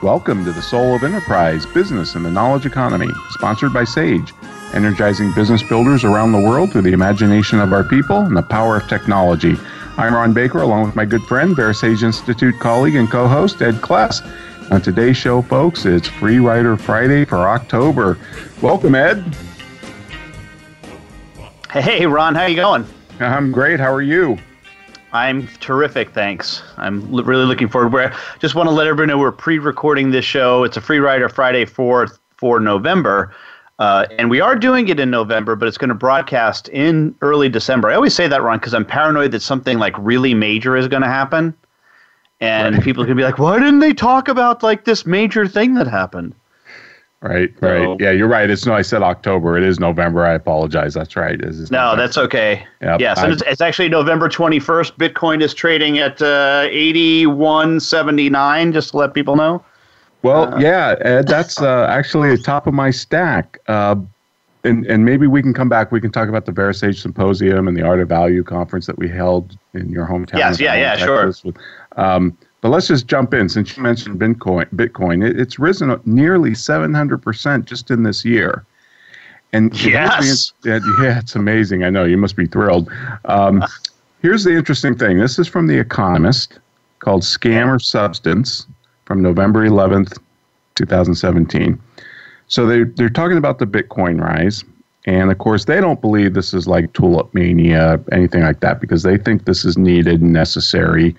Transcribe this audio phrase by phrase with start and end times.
[0.00, 4.32] Welcome to the Soul of Enterprise Business and the Knowledge Economy, sponsored by SAGE,
[4.72, 8.76] energizing business builders around the world through the imagination of our people and the power
[8.76, 9.56] of technology.
[9.96, 13.74] I'm Ron Baker, along with my good friend, VeraSage Institute colleague and co host, Ed
[13.76, 14.22] Kless.
[14.70, 18.18] On today's show, folks, it's Free Rider Friday for October.
[18.62, 19.24] Welcome, Ed.
[21.72, 22.86] Hey, Ron, how you going?
[23.18, 23.80] I'm great.
[23.80, 24.38] How are you?
[25.12, 26.62] I'm terrific, thanks.
[26.76, 27.92] I'm l- really looking forward.
[27.92, 30.64] We're, just want to let everybody know we're pre-recording this show.
[30.64, 33.34] It's a Free Rider Friday for for November,
[33.78, 37.48] uh, and we are doing it in November, but it's going to broadcast in early
[37.48, 37.90] December.
[37.90, 41.02] I always say that, wrong because I'm paranoid that something like really major is going
[41.02, 41.54] to happen,
[42.40, 42.84] and right.
[42.84, 45.74] people are going to be like, "Why didn't they talk about like this major thing
[45.74, 46.34] that happened?"
[47.20, 48.00] Right, so, right.
[48.00, 48.48] Yeah, you're right.
[48.48, 49.58] It's no, I said October.
[49.58, 50.24] It is November.
[50.24, 50.94] I apologize.
[50.94, 51.36] That's right.
[51.40, 51.96] no, November.
[51.96, 52.64] that's okay.
[52.80, 54.96] Yep, yes, and it's, it's, actually November 21st.
[54.96, 58.72] Bitcoin is trading at uh, 81.79.
[58.72, 59.64] Just to let people know.
[60.22, 63.58] Well, uh, yeah, Ed, that's uh, actually the top of my stack.
[63.66, 63.96] Uh,
[64.62, 65.90] and and maybe we can come back.
[65.90, 69.08] We can talk about the VeraSage Symposium and the Art of Value conference that we
[69.08, 70.38] held in your hometown.
[70.38, 71.52] Yes, yeah, yeah, Texas sure.
[71.52, 71.56] With,
[71.96, 74.68] um, but let's just jump in since you mentioned Bitcoin.
[74.74, 78.64] Bitcoin, it, it's risen nearly 700% just in this year.
[79.52, 80.52] And yes.
[80.64, 81.84] It, yeah, it's amazing.
[81.84, 82.90] I know you must be thrilled.
[83.24, 83.64] Um,
[84.20, 85.18] here's the interesting thing.
[85.18, 86.58] This is from The Economist
[86.98, 88.66] called Scam or Substance
[89.04, 90.18] from November 11th,
[90.74, 91.80] 2017.
[92.48, 94.64] So they, they're talking about the Bitcoin rise.
[95.06, 99.04] And of course, they don't believe this is like tulip mania, anything like that, because
[99.04, 101.16] they think this is needed and necessary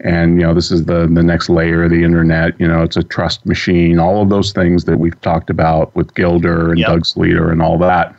[0.00, 2.96] and you know this is the the next layer of the internet you know it's
[2.96, 6.88] a trust machine all of those things that we've talked about with gilder and yep.
[6.88, 8.14] doug sleeter and all that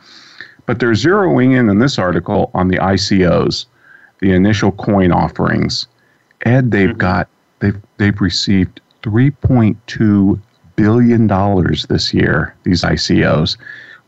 [0.66, 3.66] but they're zeroing in in this article on the icos
[4.20, 5.86] the initial coin offerings
[6.44, 6.98] ed they've mm-hmm.
[6.98, 7.28] got
[7.60, 10.40] they've they've received 3.2
[10.74, 13.56] billion dollars this year these icos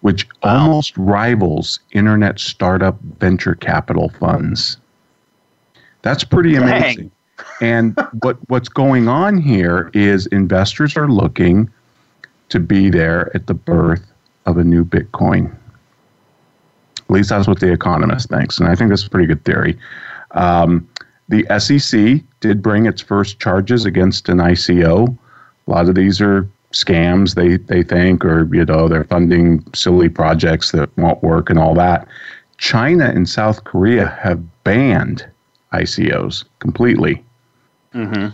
[0.01, 0.65] which wow.
[0.65, 4.77] almost rivals internet startup venture capital funds
[6.03, 7.13] that's pretty amazing Dang
[7.61, 11.71] and what what's going on here is investors are looking
[12.49, 14.05] to be there at the birth
[14.47, 15.55] of a new Bitcoin.
[16.99, 19.79] At least that's what the economist thinks, and I think that's a pretty good theory.
[20.33, 20.89] Um,
[21.29, 25.17] the SEC did bring its first charges against an ICO.
[25.67, 30.09] A lot of these are scams, they they think, or you know, they're funding silly
[30.09, 32.07] projects that won't work and all that.
[32.59, 35.27] China and South Korea have banned
[35.73, 37.25] ICOs completely.
[37.95, 38.29] Mm-hmm.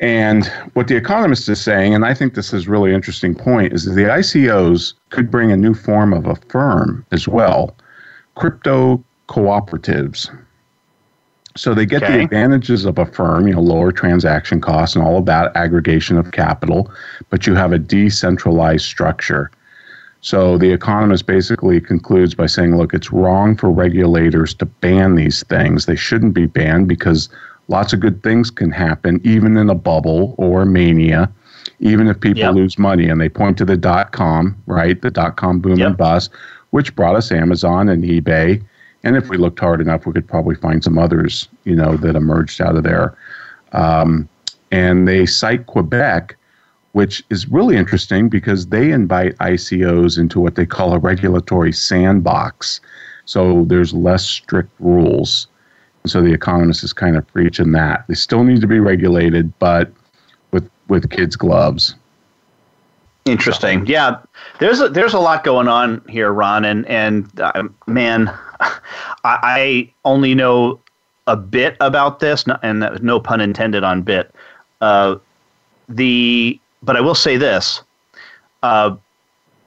[0.00, 3.72] And what The Economist is saying, and I think this is a really interesting point,
[3.72, 7.76] is that the ICOs could bring a new form of a firm as well
[8.34, 10.28] crypto cooperatives.
[11.56, 12.16] So they get okay.
[12.16, 16.18] the advantages of a firm, you know, lower transaction costs and all of that aggregation
[16.18, 16.90] of capital,
[17.30, 19.52] but you have a decentralized structure.
[20.20, 25.44] So the economist basically concludes by saying, look, it's wrong for regulators to ban these
[25.44, 25.86] things.
[25.86, 27.28] They shouldn't be banned because
[27.68, 31.30] lots of good things can happen, even in a bubble or mania,
[31.80, 32.54] even if people yep.
[32.54, 33.08] lose money.
[33.08, 35.00] And they point to the dot com, right?
[35.00, 35.88] The dot com boom yep.
[35.88, 36.30] and bust,
[36.70, 38.62] which brought us Amazon and eBay.
[39.02, 42.16] And if we looked hard enough, we could probably find some others, you know, that
[42.16, 43.16] emerged out of there.
[43.72, 44.28] Um,
[44.70, 46.36] and they cite Quebec,
[46.92, 52.80] which is really interesting because they invite ICOs into what they call a regulatory sandbox.
[53.26, 55.48] So there's less strict rules.
[56.06, 59.90] So the economist is kind of preaching that they still need to be regulated, but
[60.50, 61.94] with with kids' gloves.
[63.24, 63.86] Interesting.
[63.86, 64.18] Yeah,
[64.58, 68.28] there's a, there's a lot going on here, Ron, and and uh, man,
[68.60, 68.78] I,
[69.24, 70.78] I, only know
[71.26, 74.34] a bit about this, and no pun intended on bit.
[74.82, 75.16] Uh,
[75.88, 77.82] the but I will say this.
[78.62, 78.96] Uh,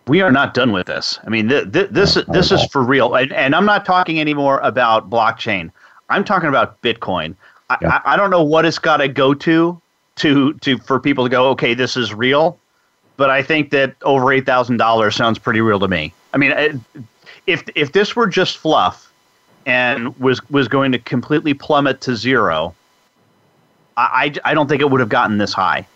[0.07, 1.19] we are not done with this.
[1.25, 4.59] I mean, th- th- this this is for real, and, and I'm not talking anymore
[4.59, 5.71] about blockchain.
[6.09, 7.35] I'm talking about Bitcoin.
[7.69, 8.01] I, yeah.
[8.05, 9.81] I, I don't know what it's got to go to
[10.17, 12.57] to to for people to go, okay, this is real.
[13.17, 16.13] But I think that over eight thousand dollars sounds pretty real to me.
[16.33, 16.81] I mean,
[17.47, 19.11] if if this were just fluff
[19.65, 22.75] and was was going to completely plummet to zero,
[23.95, 25.87] I, I, I don't think it would have gotten this high.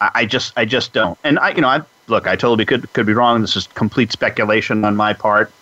[0.00, 1.18] I, I just I just don't.
[1.24, 3.40] And I you know I look I totally could could be wrong.
[3.40, 5.52] This is complete speculation on my part,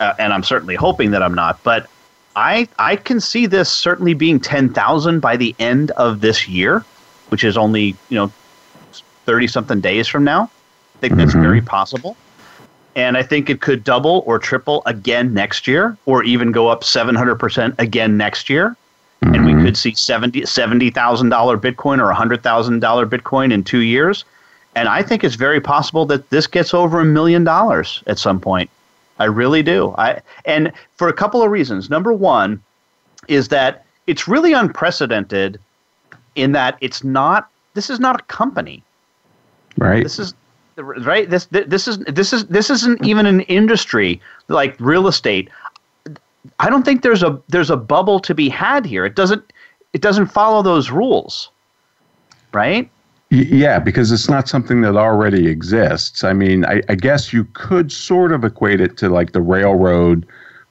[0.00, 1.62] uh, and I'm certainly hoping that I'm not.
[1.62, 1.88] But
[2.36, 6.84] I I can see this certainly being ten thousand by the end of this year,
[7.30, 8.30] which is only you know
[9.24, 10.44] thirty something days from now.
[10.44, 11.42] I think that's Mhm.
[11.42, 12.16] very possible.
[12.94, 16.82] And I think it could double or triple again next year, or even go up
[16.82, 18.74] 700% again next year.
[19.22, 19.62] And we Mhm.
[19.64, 24.24] could see $70,000 $70,000 Bitcoin or $100,000 Bitcoin in two years.
[24.74, 28.40] And I think it's very possible that this gets over a million dollars at some
[28.40, 28.70] point.
[29.18, 29.94] I really do.
[29.96, 31.88] I and for a couple of reasons.
[31.90, 32.62] Number one
[33.28, 35.58] is that it's really unprecedented
[36.34, 37.50] in that it's not.
[37.74, 38.82] This is not a company.
[39.78, 40.02] right.
[40.02, 40.34] This is
[40.76, 41.28] right.
[41.28, 45.48] This this is this is this isn't even an industry like real estate.
[46.60, 49.04] I don't think there's a there's a bubble to be had here.
[49.04, 49.52] It doesn't
[49.92, 51.50] it doesn't follow those rules,
[52.52, 52.90] right?
[53.30, 56.22] Yeah, because it's not something that already exists.
[56.22, 60.26] I mean, I, I guess you could sort of equate it to like the railroad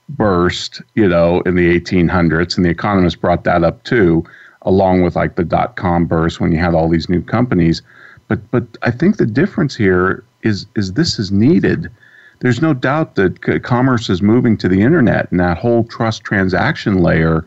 [0.08, 4.24] burst, you know, in the 1800s, and the Economist brought that up too,
[4.62, 7.82] along with like the dot com burst when you had all these new companies.
[8.30, 11.92] But but I think the difference here is is this is needed.
[12.40, 16.24] There's no doubt that c- commerce is moving to the internet, and that whole trust
[16.24, 17.46] transaction layer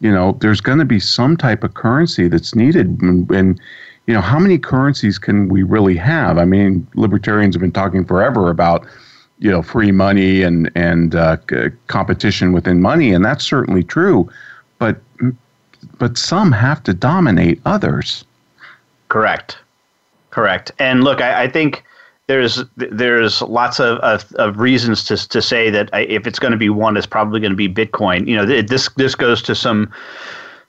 [0.00, 3.60] you know there's going to be some type of currency that's needed and, and
[4.08, 8.04] you know how many currencies can we really have i mean libertarians have been talking
[8.04, 8.84] forever about
[9.38, 14.28] you know free money and and uh, c- competition within money and that's certainly true
[14.80, 14.98] but
[15.98, 18.24] but some have to dominate others
[19.08, 19.58] Correct,
[20.30, 20.70] correct.
[20.78, 21.82] And look, I, I think
[22.26, 26.58] there's there's lots of, of, of reasons to to say that if it's going to
[26.58, 28.26] be one, it's probably going to be Bitcoin.
[28.28, 29.90] You know, th- this this goes to some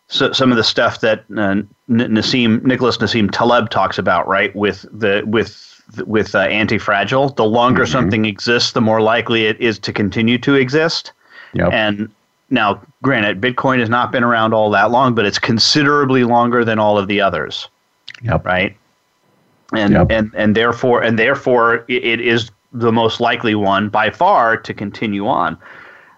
[0.09, 4.55] so, some of the stuff that uh, Nassim Nicholas Nassim Taleb talks about, right?
[4.55, 5.65] With the with
[6.05, 10.53] with uh, anti-fragile, the longer something exists, the more likely it is to continue to
[10.55, 11.13] exist.
[11.53, 12.09] yep And
[12.51, 16.77] now, granted, Bitcoin has not been around all that long, but it's considerably longer than
[16.77, 17.67] all of the others
[18.21, 18.75] yep right?
[19.73, 20.07] And Yep.
[20.09, 25.27] and and therefore and therefore it is the most likely one by far to continue
[25.27, 25.57] on.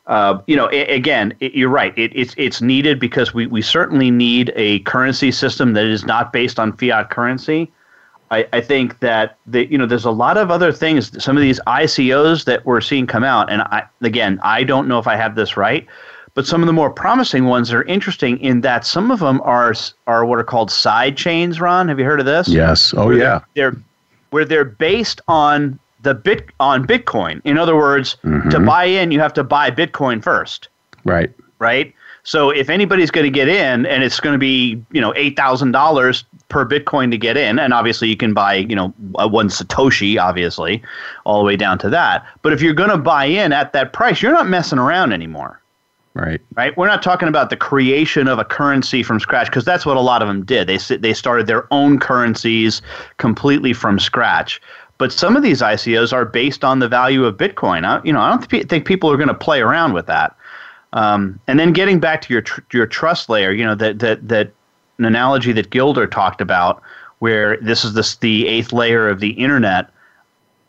[0.08, 1.98] Uh, you know, a- again, it, you're right.
[1.98, 6.34] It, it's it's needed because we, we certainly need a currency system that is not
[6.34, 7.72] based on fiat currency.
[8.32, 11.22] I, I think that the, you know there's a lot of other things.
[11.24, 14.98] Some of these ICOs that we're seeing come out, and I again I don't know
[15.00, 15.86] if I have this right,
[16.34, 19.74] but some of the more promising ones are interesting in that some of them are
[20.08, 21.60] are what are called side chains.
[21.62, 22.48] Ron, have you heard of this?
[22.48, 23.76] yes oh Where yeah they're
[24.32, 27.42] where they're based on the bit on Bitcoin.
[27.44, 28.66] In other words, to Mhm.
[28.66, 30.68] buy in, you have to buy Bitcoin first
[31.06, 31.94] right right?
[32.24, 35.36] So if anybody's going to get in, and it's going to be you know eight
[35.36, 39.48] thousand dollars per Bitcoin to get in, and obviously you can buy you know one
[39.50, 40.84] Satoshi, obviously,
[41.26, 42.26] all the way down to that.
[42.44, 45.58] But if you're going to buy in at that price, you're not messing around anymore
[46.14, 46.76] right right?
[46.76, 50.02] We're not talking about the creation of a currency from scratch because that's what a
[50.02, 50.68] lot of them did.
[50.68, 52.82] They they started their own currencies
[53.18, 54.62] completely from scratch.
[55.02, 57.86] But some of these ICOs are based on the value of Bitcoin.
[57.86, 60.38] I, you know, I don't thi- think people are going to play around with that.
[60.94, 64.28] Um, and then getting back to your tr- your trust layer, you know that that
[64.28, 64.52] that
[65.00, 66.84] an analogy that Gilder talked about,
[67.18, 69.90] where this is this the eighth layer of the internet.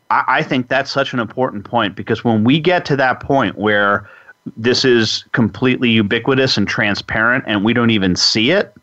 [0.09, 3.59] I, I think that's such an important point because when we get to that point
[3.59, 4.09] where
[4.57, 8.75] this is completely ubiquitous and transparent and we don't even see it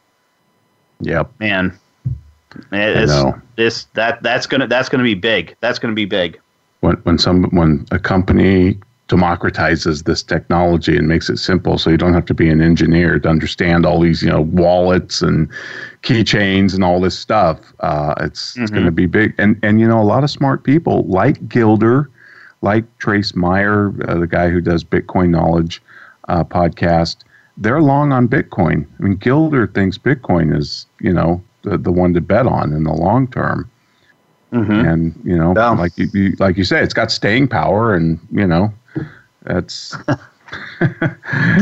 [1.01, 1.75] yep man
[2.71, 3.39] it's, know.
[3.55, 6.39] this that that's gonna that's gonna be big that's gonna be big
[6.81, 8.77] when when some when a company
[9.07, 13.17] democratizes this technology and makes it simple so you don't have to be an engineer
[13.19, 15.49] to understand all these you know wallets and
[16.03, 18.75] keychains and all this stuff uh, it's it's Mhm.
[18.75, 22.09] going to be big and and you know a lot of smart people like gilder
[22.61, 25.81] like trace mayer uh, the guy who does bitcoin knowledge
[26.27, 27.17] uh, podcast
[27.57, 32.13] they're long on bitcoin i mean gilder thinks bitcoin is you know the, the one
[32.13, 33.69] to bet on in the long term
[34.51, 34.71] mm-hmm.
[34.71, 35.69] and you know Yeah.
[35.71, 38.73] like you, you like you say it's got staying power and you know
[39.43, 39.95] that's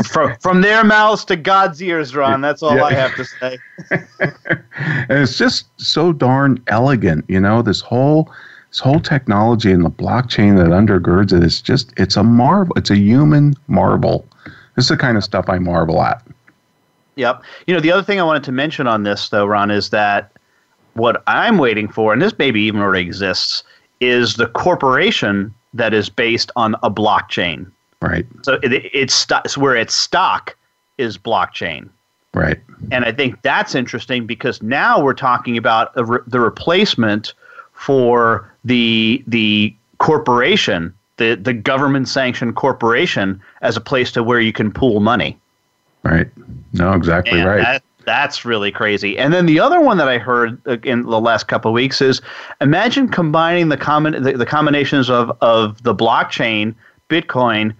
[0.06, 2.84] from from their mouths to god's ears ron that's all Yeah.
[2.84, 3.58] i have to say
[3.92, 8.32] and it's just so darn elegant you know this whole
[8.70, 12.90] this whole technology and the blockchain that undergirds it is just it's a marvel it's
[12.90, 14.26] a human marvel
[14.76, 16.22] this is the kind of stuff i marvel at
[17.18, 17.44] Yep.
[17.66, 20.32] You know, the other thing I wanted to mention on this, though, Ron, is that
[20.94, 23.64] what I'm waiting for, and this maybe even already exists,
[24.00, 27.70] is the corporation that is based on a blockchain.
[28.02, 30.56] right So it, it's it's where its stock
[30.98, 31.90] is blockchain.
[32.34, 32.60] Right.
[32.92, 37.34] And I think that's interesting because now we're talking about re- the replacement
[37.74, 44.54] for the the corporation, the the government sanctioned corporation, as a place to where you
[44.54, 45.38] can pool money.
[46.04, 46.28] Right.
[46.74, 47.62] No, exactly And right.
[47.64, 49.18] that- that's really crazy.
[49.18, 52.02] And then the other one that I heard uh, in the last couple of weeks
[52.02, 52.22] is
[52.62, 56.74] imagine combining the common the, the combinations of of the blockchain,
[57.10, 57.76] Bitcoin,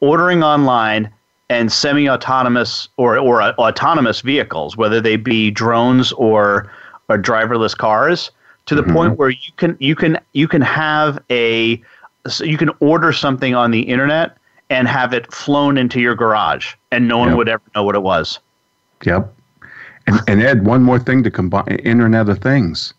[0.00, 1.08] ordering online,
[1.48, 6.68] and semi-autonomous or or uh, autonomous vehicles, whether they be drones or
[7.08, 8.32] or driverless cars,
[8.66, 11.80] to the point where you can you can you can have a
[12.26, 14.37] so you can order something on the internet
[14.70, 17.36] and have it flown into your garage, and no one Yep.
[17.36, 18.38] would ever know what it was.
[19.04, 19.32] Yep.
[20.06, 22.94] And, and Ed, one more thing to combine Internet of Things.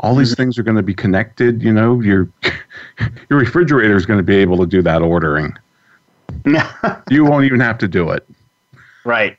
[0.00, 0.42] All these mm-hmm.
[0.42, 1.62] things are going to be connected.
[1.62, 2.28] You know, your
[3.28, 5.56] your refrigerator is going to be able to do that ordering.
[7.10, 8.26] you won't even have to do it.
[9.04, 9.36] Right.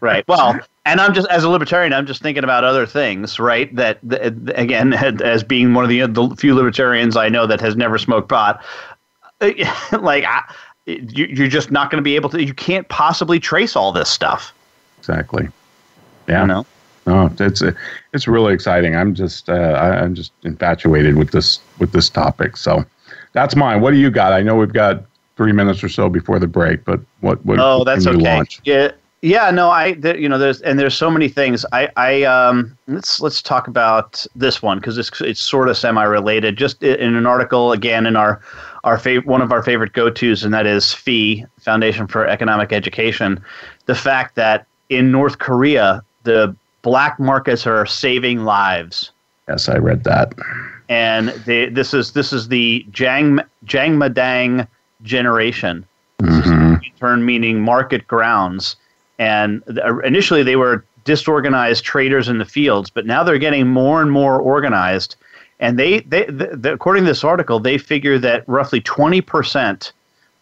[0.00, 0.24] Right.
[0.28, 3.74] Well, and I'm just as a libertarian, I'm just thinking about other things, right?
[3.74, 7.74] That, that again, as being one of the, the few libertarians I know that has
[7.74, 8.62] never smoked pot,
[9.40, 10.42] like I,
[10.86, 12.42] you, you're just not going to be able to.
[12.42, 14.54] You can't possibly trace all this stuff.
[14.98, 15.48] Exactly.
[16.28, 16.42] Yeah.
[16.42, 16.66] You know.
[17.06, 17.62] No, it's
[18.12, 18.96] it's really exciting.
[18.96, 19.52] I'm just uh,
[20.02, 22.56] I'm just infatuated with this with this topic.
[22.56, 22.84] So
[23.32, 23.80] that's mine.
[23.80, 24.32] What do you got?
[24.32, 25.04] I know we've got
[25.36, 28.18] three minutes or so before the break, but what what Oh, that's okay.
[28.18, 28.60] launch?
[28.64, 28.90] Yeah.
[29.26, 31.66] Yeah, no, I, there, you know, there's and there's so many things.
[31.72, 36.56] I, I, um, let's let's talk about this one because it's it's sort of semi-related.
[36.56, 38.40] Just in an article again in our
[38.84, 43.42] our fav- one of our favorite go-tos, and that is FEE Foundation for Economic Education.
[43.86, 49.10] The fact that in North Korea the black markets are saving lives
[49.48, 50.34] Yes, I read that.
[50.88, 54.68] and they, this is this is the Jang Jangmadang
[55.02, 55.84] generation.
[56.22, 56.80] Mhm.
[57.00, 58.76] Turn meaning market grounds,
[59.18, 63.66] and th- uh, initially they were disorganized traders in the fields, but now they're getting
[63.66, 65.16] more and more organized.
[65.60, 69.92] And they, they, th th according to this article, they figure that roughly twenty percent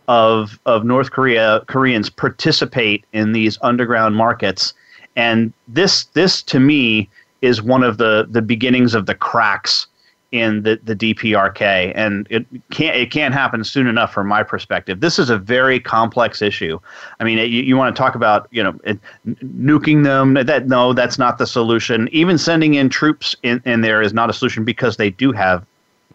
[0.09, 4.75] of of North Korea Koreans participate in these underground markets,
[5.17, 7.09] and this this to me
[7.43, 9.87] is one of the the beginnings of the cracks
[10.35, 14.99] in the, the DPRK, and it can't it can't happen soon enough from my perspective.
[14.99, 16.81] This is a very complex issue.
[17.21, 20.35] I mean, you, you want to talk about you know it, nuking them?
[20.35, 22.09] That no, that's not the solution.
[22.11, 25.65] Even sending in troops in, in there is not a solution because they do have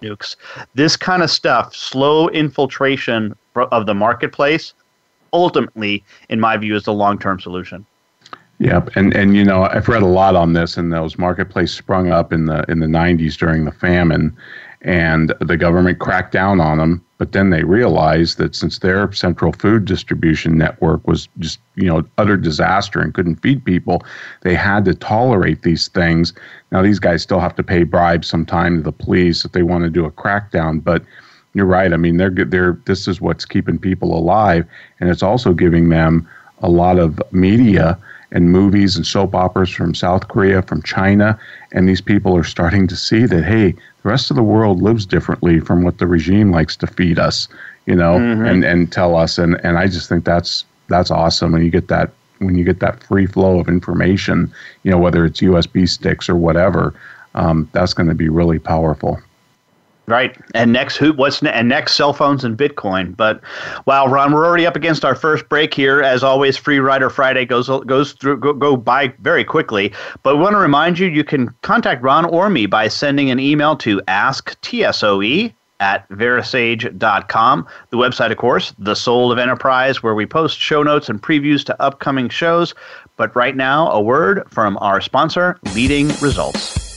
[0.02, 0.36] nukes.
[0.76, 4.74] This kind of stuff, slow infiltration of the marketplace,
[5.32, 7.86] ultimately, in my view, is the long term solution.
[8.60, 12.10] Yep, and and you know I've read a lot on this, and those marketplace sprung
[12.12, 14.36] up in the in the '90s during the famine,
[14.82, 17.01] and the government cracked down on them.
[17.18, 22.04] But then they realized that since their central food distribution network was just you know
[22.18, 24.04] utter disaster and couldn't feed people,
[24.42, 26.34] they had to tolerate these things.
[26.74, 29.86] Now these guys still have to pay bribes sometime to the police if they want
[29.86, 31.01] to do a crackdown, but
[31.54, 31.94] you're right.
[31.94, 34.66] I mean, they're they're this is what's keeping people alive,
[35.00, 36.28] and it's also giving them
[36.62, 37.98] a lot of media
[38.32, 41.38] and movies and soap operas from South Korea, from China,
[41.72, 45.06] and these people are starting to see that hey, the rest of the world lives
[45.06, 47.48] differently from what the regime likes to feed us,
[47.86, 51.64] you know, and and tell us, and and I just think that's that's awesome, and
[51.64, 54.52] you get that when you get that free flow of information,
[54.84, 56.94] you know, whether it's USB sticks or whatever,
[57.36, 59.20] um, that's going to be really powerful.
[60.10, 60.36] Right.
[60.56, 61.13] And next, who?
[61.13, 61.94] What's ne- and next?
[61.94, 63.16] Cell phones and Bitcoin.
[63.16, 63.42] But
[63.86, 66.01] wow, Ron, we're already up against our first break here.
[66.01, 69.94] As always, Free Rider Friday goes goes through go, go by very quickly.
[70.24, 73.39] But we want to remind you, you can contact Ron or me by sending an
[73.39, 77.68] email to asktsoe at verasage.com.
[77.92, 81.63] The website, of course, The Soul of Enterprise, where we post show notes and previews
[81.66, 82.74] to upcoming shows.
[83.16, 86.88] But right now, a word from our sponsor, Leading Results.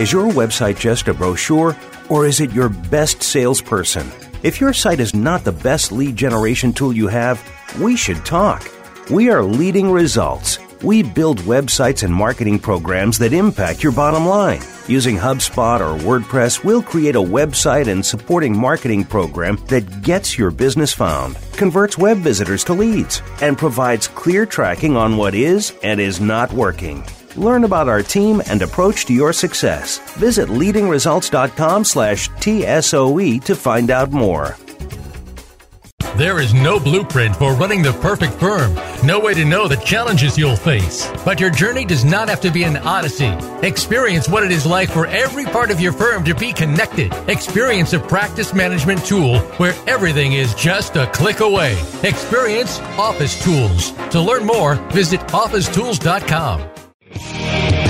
[0.00, 1.76] Is your website just a brochure,
[2.08, 4.08] or is it your best salesperson?
[4.44, 7.42] If your site is not the best lead generation tool you have,
[7.80, 8.70] we should talk.
[9.10, 10.60] We are leading results.
[10.84, 14.62] We build websites and marketing programs that impact your bottom line.
[14.86, 20.52] Using HubSpot or WordPress, we'll create a website and supporting marketing program that gets your
[20.52, 26.00] business found, converts web visitors to leads, and provides clear tracking on what is and
[26.00, 27.02] is not working.
[27.38, 29.98] Learn about our team and approach to your success.
[30.18, 34.56] Visit leadingresults.com slash TSOE to find out more.
[36.16, 40.36] There is no blueprint for running the perfect firm, no way to know the challenges
[40.36, 41.08] you'll face.
[41.24, 43.32] But your journey does not have to be an odyssey.
[43.62, 47.12] Experience what it is like for every part of your firm to be connected.
[47.28, 51.78] Experience a practice management tool where everything is just a click away.
[52.02, 53.92] Experience Office Tools.
[54.10, 56.77] To learn more, visit officetools.com.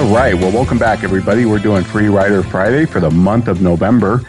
[0.00, 0.34] All right.
[0.34, 1.44] Well, welcome back, everybody.
[1.44, 4.22] We're doing Free Rider Friday for the month of November.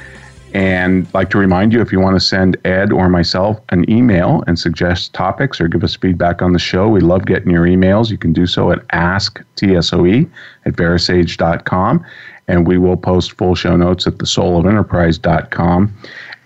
[0.54, 3.90] And I'd like to remind you if you want to send Ed or myself an
[3.90, 7.63] email and suggest topics or give us feedback on the show, we love getting your
[7.63, 8.12] emails.
[8.12, 10.30] You can do so at asktsoe
[10.66, 12.06] at verasage.com.
[12.50, 15.94] And we will post full show notes at thesoulofenterprise.com.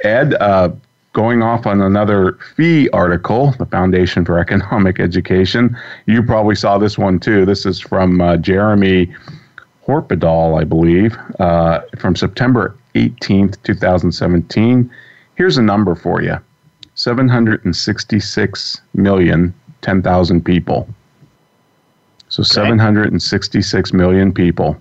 [0.03, 0.70] Ed, uh,
[1.15, 5.75] going off on another FEE article, the Foundation for Economic Education.
[6.05, 7.45] You probably saw this one too.
[7.45, 9.15] This is from uh, Jeremy
[9.88, 14.91] Horpedahl, I believe, uh, from September 18th, 2017.
[15.36, 16.38] Here's a number for you
[16.95, 20.89] 766 million, 10,000 people.
[22.27, 22.50] So okay.
[22.50, 24.75] 766 million people.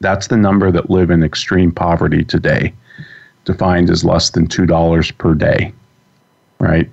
[0.00, 2.72] That's the number that live in extreme poverty today
[3.44, 5.72] defined as less than $2 per day,
[6.58, 6.90] right?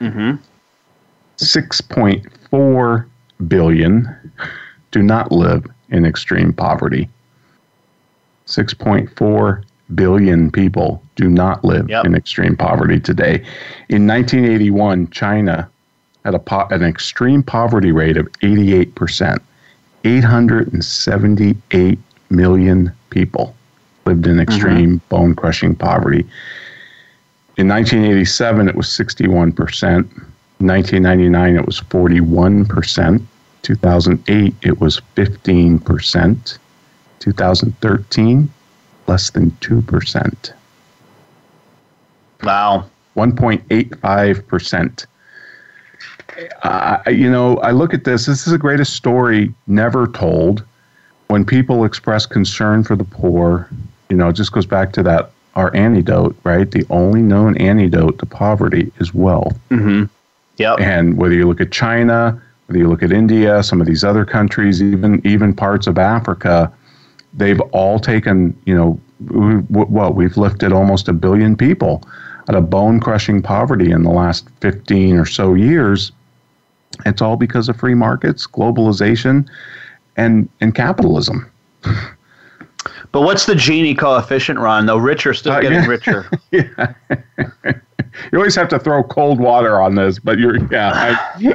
[0.00, 0.36] Mm-hmm.
[1.38, 3.06] 6.4
[3.46, 4.32] billion
[4.90, 7.08] do not live in extreme poverty.
[8.46, 12.04] 6.4 billion people do not live yep.
[12.04, 13.36] in extreme poverty today.
[13.88, 15.68] In 1981, China
[16.24, 19.38] had a po- an extreme poverty rate of 88%.
[20.04, 21.98] 878
[22.30, 23.54] million people
[24.08, 25.08] lived in extreme mm-hmm.
[25.08, 26.24] bone crushing poverty.
[27.58, 29.54] In 1987, it was 61%.
[30.60, 33.22] 1999, it was 41%.
[33.62, 36.58] 2008, it was 15%.
[37.18, 38.52] 2013,
[39.06, 40.52] less than 2%.
[42.42, 42.88] Wow.
[43.16, 45.06] 1.85%.
[46.62, 48.26] Uh, you know, I look at this.
[48.26, 50.64] This is the greatest story never told.
[51.26, 53.68] When people express concern for the poor,
[54.08, 56.70] you know, it just goes back to that our antidote, right?
[56.70, 59.58] The only known antidote to poverty is wealth.
[59.70, 60.04] Mm-hmm.
[60.56, 60.74] Yeah.
[60.74, 64.24] And whether you look at China, whether you look at India, some of these other
[64.24, 66.72] countries, even even parts of Africa,
[67.34, 69.00] they've all taken, you know,
[69.68, 72.02] what we've lifted almost a billion people
[72.48, 76.12] out of bone crushing poverty in the last 15 or so years.
[77.04, 79.48] It's all because of free markets, globalization,
[80.16, 81.50] and and capitalism.
[83.12, 84.86] But what's the Gini coefficient, Ron?
[84.86, 85.86] Though rich are still uh, getting yeah.
[85.86, 86.30] richer.
[86.50, 86.94] yeah.
[88.32, 91.16] you always have to throw cold water on this, but you're yeah.
[91.40, 91.54] I,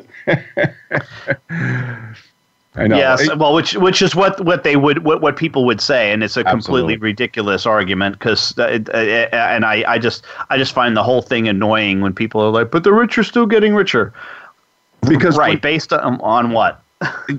[2.75, 2.97] I know.
[2.97, 6.23] Yes, well, which which is what, what they would what, what people would say, and
[6.23, 6.97] it's a completely Absolutely.
[6.97, 11.47] ridiculous argument because, uh, uh, and I, I just I just find the whole thing
[11.47, 14.11] annoying when people are like, but the rich are still getting richer.
[15.01, 16.82] Because right, when, based on, on what?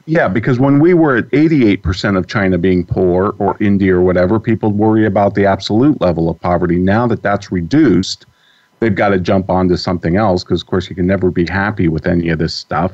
[0.06, 4.40] Yeah, because when we were at 88% of China being poor or India or whatever,
[4.40, 6.76] people worry about the absolute level of poverty.
[6.76, 8.26] Now that that's reduced,
[8.80, 11.88] they've got to jump onto something else because, of course, you can never be happy
[11.88, 12.92] with any of this stuff.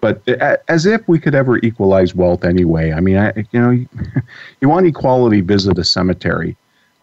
[0.00, 0.26] But
[0.68, 2.92] as if we could ever equalize wealth anyway.
[2.92, 3.70] I mean, I, you know,
[4.60, 6.56] you want equality, visit a cemetery.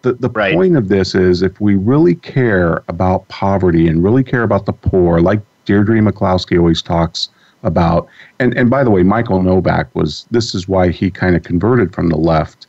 [0.04, 0.56] The, the right.
[0.56, 4.72] point of this is if we really care about poverty and really care about the
[4.72, 7.30] poor, like Deirdre McCloskey always talks
[7.66, 8.08] about.
[8.40, 10.26] And and by the way, Michael Novak was.
[10.32, 12.68] This is why he kind of converted from the left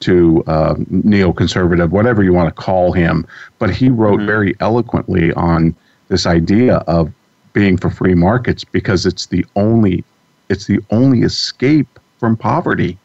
[0.00, 3.26] to uh, neoconservative, whatever you want to call him.
[3.58, 4.26] But he wrote mm-hmm.
[4.26, 5.74] very eloquently on
[6.08, 7.12] this idea of
[7.52, 10.04] being for free markets because it's the only
[10.48, 12.98] it's the only escape from poverty.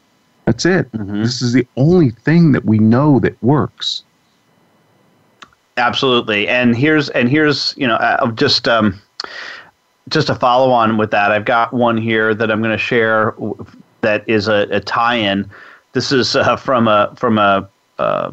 [0.45, 0.91] That's it.
[0.91, 1.23] Mm-hmm.
[1.23, 4.04] This is the only thing that we know that works.
[5.77, 9.01] Absolutely, and here's and here's you know uh, just um,
[10.12, 11.32] just a follow on with that.
[11.32, 13.34] I've got one here that I'm going to share
[14.02, 15.50] that is a, a tie-in.
[15.93, 18.32] This is uh, from a from a, uh,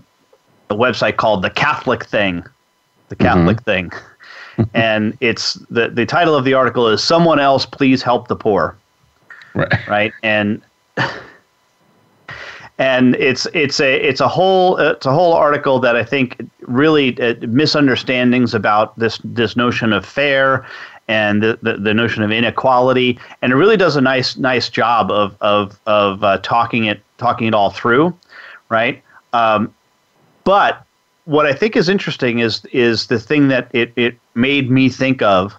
[0.71, 2.45] a website called the Catholic Thing,
[3.09, 3.88] the Catholic mm-hmm.
[4.59, 8.37] Thing, and it's the the title of the article is "Someone Else Please Help the
[8.37, 8.77] Poor."
[9.55, 9.88] Right.
[9.88, 10.12] Right.
[10.23, 10.62] And
[12.79, 17.21] and it's it's a it's a whole it's a whole article that I think really
[17.21, 20.64] uh, misunderstandings about this this notion of fair
[21.09, 25.11] and the, the, the, notion of inequality and it really does a nice nice job
[25.11, 28.16] of of of uh, talking it talking it all through
[28.68, 29.75] right um,
[30.44, 30.85] but
[31.25, 35.23] what I think is interesting is is the thing that it, it made me think
[35.23, 35.55] of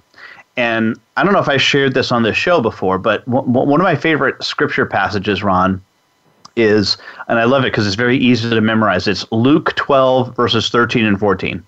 [0.59, 3.83] and I don't know if I shared this on this show before, but one of
[3.83, 5.81] my favorite scripture passages, Ron,
[6.57, 6.97] is,
[7.29, 9.07] and I love it because it's very easy to memorize.
[9.07, 11.63] It's Luke 12, verses 13 and 14.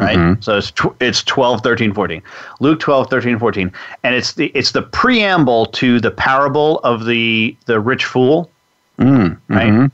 [0.00, 0.18] Right?
[0.18, 0.42] Mm-hmm.
[0.42, 2.22] So it's, tw- it's 12, 13, 14.
[2.60, 3.72] Luke 12, 13, 14.
[4.02, 8.50] And it's the, it's the preamble to the parable of the, the rich fool.
[8.98, 9.54] Mm-hmm.
[9.54, 9.90] Right?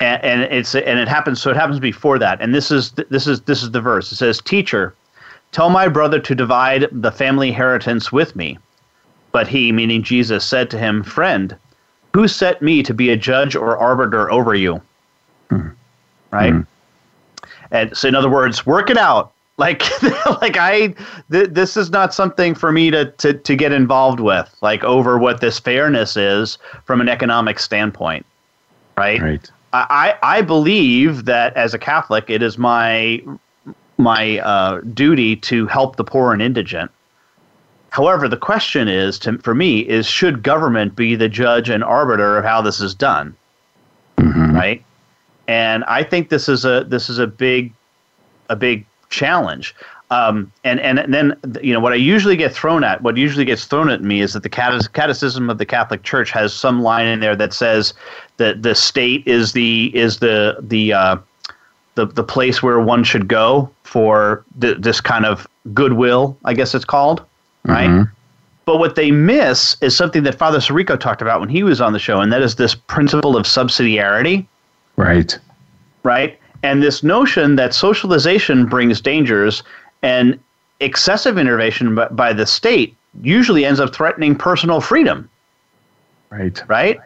[0.00, 3.26] And, and it's and it happens so it happens before that and this is this
[3.26, 4.94] is this is the verse it says teacher
[5.52, 8.56] tell my brother to divide the family inheritance with me
[9.30, 11.54] but he meaning jesus said to him friend
[12.14, 14.80] who set me to be a judge or arbiter over you?
[15.50, 15.74] Mm.
[16.30, 16.54] Right?
[17.70, 19.32] And so, in other words, work it out.
[19.56, 19.82] Like,
[20.40, 20.94] like I,
[21.30, 25.18] th- this is not something for me to, to, to get involved with, like over
[25.18, 28.24] what this fairness is from an economic standpoint.
[28.96, 29.20] Right.
[29.20, 29.50] Right.
[29.72, 33.22] I, I believe that as a Catholic, it is my
[33.98, 36.90] my uh, duty to help the poor and indigent.
[37.90, 42.38] However, the question is, to, for me, is should government be the judge and arbiter
[42.38, 43.36] of how this is done?
[44.16, 44.56] Mm-hmm.
[44.56, 44.84] Right,
[45.50, 47.72] and I think this is a this is a big
[48.48, 49.74] a big challenge.
[50.12, 53.44] Um, and, and and then you know what I usually get thrown at, what usually
[53.44, 57.06] gets thrown at me is that the Catechism of the Catholic Church has some line
[57.06, 57.94] in there that says
[58.38, 61.16] that the state is the is the the uh,
[61.94, 66.74] the the place where one should go for th- this kind of goodwill, I guess
[66.74, 67.24] it's called
[67.64, 67.88] right?
[67.88, 68.12] Mm-hmm.
[68.64, 71.92] But what they miss is something that Father Sirico talked about when he was on
[71.92, 74.46] the show, and that is this principle of subsidiarity.
[75.00, 75.38] Right.
[76.02, 76.38] Right.
[76.62, 79.62] And this notion that socialization brings dangers
[80.02, 80.38] and
[80.80, 85.28] excessive intervention by, by the state usually ends up threatening personal freedom.
[86.30, 86.62] Right.
[86.68, 87.00] Right.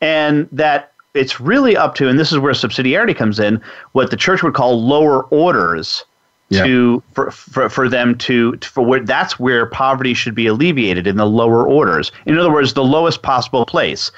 [0.00, 3.60] And that it's really up to, and this is where subsidiarity comes in,
[3.92, 6.04] what the church would call lower orders
[6.50, 6.64] yeah.
[6.64, 11.16] to for, for, for them to for where that's where poverty should be alleviated in
[11.16, 12.12] the lower orders.
[12.26, 14.10] In other words, the lowest possible place.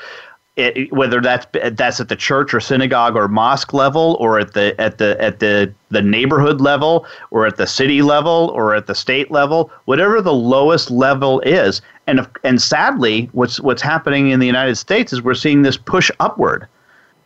[0.62, 4.80] It, whether that's that's at the church or synagogue or mosque level, or at the
[4.80, 8.94] at the at the the neighborhood level, or at the city level, or at the
[8.94, 14.40] state level, whatever the lowest level is, and if, and sadly, what's what's happening in
[14.40, 16.68] the United States is we're seeing this push upward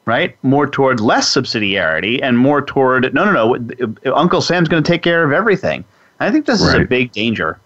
[0.06, 0.36] right?
[0.44, 4.14] More toward less subsidiarity and more toward no, no, no.
[4.14, 5.84] Uncle Sam's going to take care of everything.
[6.20, 6.76] I think this right.
[6.76, 7.58] is a big danger.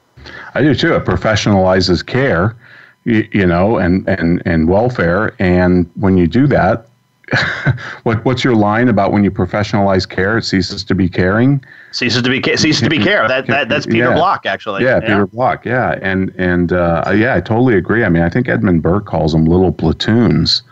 [0.54, 0.94] I do too.
[0.94, 2.56] It professionalizes care,
[3.04, 5.34] you, you, know, and, and, and welfare.
[5.38, 6.86] And when you do that,
[8.02, 10.38] what what's your line about when you professionalize care?
[10.38, 11.64] It ceases to be caring.
[11.92, 13.28] Ceases to be ceases to be care.
[13.28, 14.14] That, that that's Peter yeah.
[14.14, 14.82] Block actually.
[14.82, 15.64] Yeah, yeah, Peter Block.
[15.64, 18.02] Yeah, and and uh, yeah, I totally agree.
[18.02, 20.64] I mean, I think Edmund Burke calls them little platoons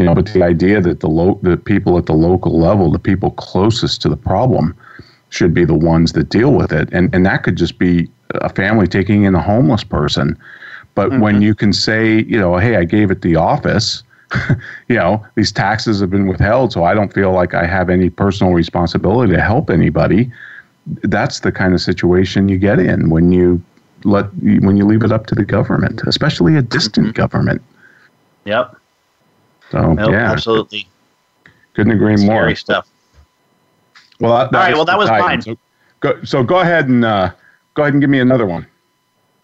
[0.00, 2.98] you know, but the idea that the lo- the people at the local level, the
[2.98, 4.74] people closest to the problem,
[5.28, 8.48] should be the ones that deal with it, and and that could just be a
[8.48, 10.38] family taking in a homeless person.
[10.94, 11.20] But mm-hmm.
[11.20, 14.02] when you can say, you know, hey, I gave it the office,
[14.88, 18.10] you know, these taxes have been withheld, so I don't feel like I have any
[18.10, 20.30] personal responsibility to help anybody.
[21.02, 23.62] That's the kind of situation you get in when you
[24.04, 27.16] let when you leave it up to the government, especially a distant mm-hmm.
[27.16, 27.62] government.
[28.44, 28.76] Yep.
[29.70, 30.88] So nope, yeah, absolutely.
[31.74, 32.54] Couldn't agree Scary more.
[32.56, 32.88] stuff.
[34.18, 34.74] Well, that, all right.
[34.74, 35.42] Well, that was mine.
[35.42, 35.56] So
[36.00, 37.30] go, so go ahead and uh,
[37.74, 38.66] go ahead and give me another one.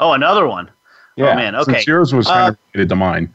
[0.01, 0.71] Oh, another one.
[1.19, 1.57] Oh, yeah, oh, man.
[1.57, 1.73] Okay.
[1.73, 3.35] Since yours was kind uh, of related to mine.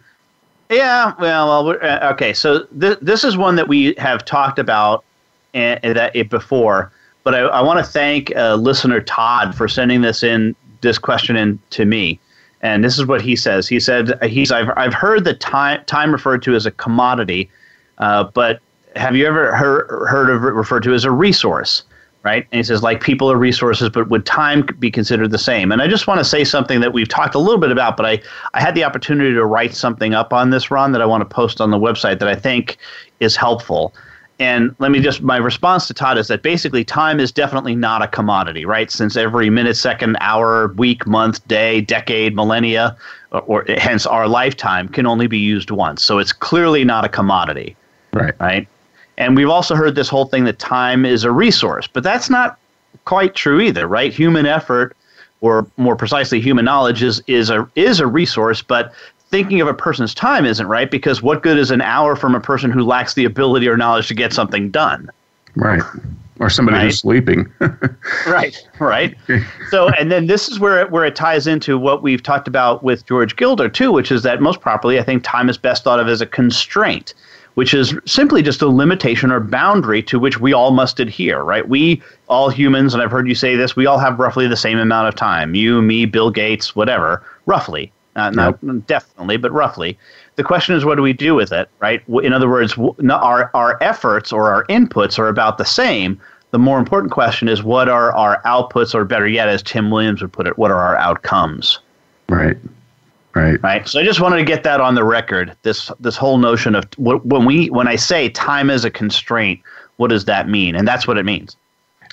[0.70, 1.14] Yeah.
[1.20, 2.34] Well, well uh, okay.
[2.34, 5.04] So th- this is one that we have talked about
[5.54, 6.92] uh, that it before,
[7.24, 11.36] but I, I want to thank uh, listener Todd for sending this in this question
[11.36, 12.20] in to me.
[12.62, 13.68] And this is what he says.
[13.68, 17.50] He said he's I've I've heard the time time referred to as a commodity,
[17.98, 18.60] uh, but
[18.96, 21.84] have you ever heard heard of it referred to as a resource?
[22.24, 22.46] Right?
[22.52, 25.72] And he says like people are resources, but would time be considered the same?
[25.72, 28.06] And I just want to say something that we've talked a little bit about, but
[28.06, 28.22] I
[28.54, 31.36] I had the opportunity to write something up on this, Ron, that I want to
[31.36, 32.78] post on the website that I think
[33.20, 33.94] is helpful.
[34.40, 38.02] and let me just my response to Todd is that basically time is definitely not
[38.04, 38.90] a commodity, right?
[38.92, 42.96] Since every minute, second, hour, week, month, day, decade, millennia,
[43.32, 46.04] or, or hence our lifetime can only be used once.
[46.04, 47.78] So it's clearly not a commodity,
[48.14, 48.34] Right.
[48.40, 48.68] right?
[49.22, 52.58] And we've also heard this whole thing that time is a resource, but that's not
[53.06, 54.12] quite true either, right?
[54.12, 54.98] Human effort,
[55.42, 58.92] or more precisely, human knowledge is is a is a resource, but
[59.30, 62.40] thinking of a person's time isn't right because what good is an hour from a
[62.40, 65.10] person who lacks the ability or knowledge to get something done?
[65.56, 65.84] Right.
[66.40, 66.86] Or somebody Right.
[66.86, 67.52] who's sleeping.
[68.28, 69.16] Right, right.
[69.70, 72.84] so, and then this is where it, where it ties into what we've talked about
[72.84, 76.00] with George Gilder too, which is that most properly, I think time is best thought
[76.00, 77.14] of as a constraint,
[77.56, 81.44] which is simply just a limitation or boundary to which we all must adhere.
[81.44, 81.68] Right?
[81.68, 84.78] We all humans, and I've heard you say this, we all have roughly the same
[84.78, 85.56] amount of time.
[85.56, 87.92] You, me, Bill Gates, whatever, roughly.
[88.16, 89.98] Uh, not definitely, but roughly.
[90.36, 92.04] The question is, what do we do with it, right?
[92.10, 92.78] In other words,
[93.10, 96.20] our our efforts or our inputs are about the same.
[96.52, 100.22] The more important question is, what are our outputs, or better yet, as Tim Williams
[100.22, 101.80] would put it, what are our outcomes,
[102.28, 102.58] right.
[103.34, 103.62] Right.
[103.64, 103.88] right?
[103.88, 105.56] So I just wanted to get that on the record.
[105.64, 109.62] This this whole notion of when we when I say time is a constraint,
[109.98, 110.76] what does that mean?
[110.76, 111.56] And that's what it means.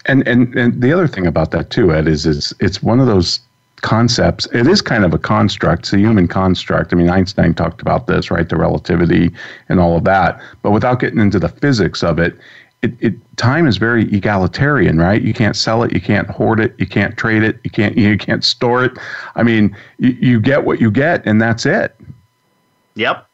[0.06, 3.06] And and and the other thing about that too, Ed, is is it's one of
[3.06, 3.40] those
[3.80, 4.46] concepts.
[4.52, 5.82] It is kind of a construct.
[5.82, 6.92] It's a human construct.
[6.92, 8.48] I mean, Einstein talked about this, right?
[8.48, 9.30] The relativity
[9.68, 10.40] and all of that.
[10.62, 12.36] But without getting into the physics of it,
[12.82, 15.20] it, it time is very egalitarian, right?
[15.22, 18.16] You can't sell it, you can't hoard it, you can't trade it, you can't you
[18.16, 18.92] can't store it.
[19.34, 21.98] I mean, you, you get what you get, and that's it.
[22.94, 23.26] Yep.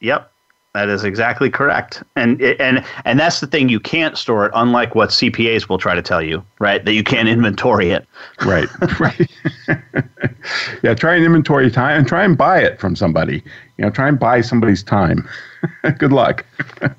[0.00, 0.32] Yep.
[0.78, 2.04] That is exactly correct.
[2.14, 5.96] And and and that's the thing you can't store it unlike what CPAs will try
[5.96, 6.84] to tell you, right?
[6.84, 8.06] That you can't inventory it.
[8.44, 8.68] Right.
[9.00, 9.28] right.
[10.84, 13.42] yeah, try and inventory time and try and buy it from somebody.
[13.76, 15.28] You know, try and buy somebody's time.
[15.98, 16.46] Good luck.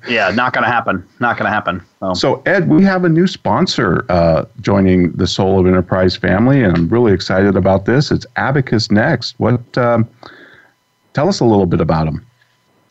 [0.06, 1.02] Yeah, not going to happen.
[1.18, 1.82] Not going to happen.
[2.00, 6.62] So, So, Ed, we have a new sponsor uh, joining the Soul of Enterprise family,
[6.62, 8.10] and I'm really excited about this.
[8.10, 9.40] It's Abacus Next.
[9.40, 9.78] What?
[9.78, 10.06] Um,
[11.14, 12.26] tell us a little bit about them.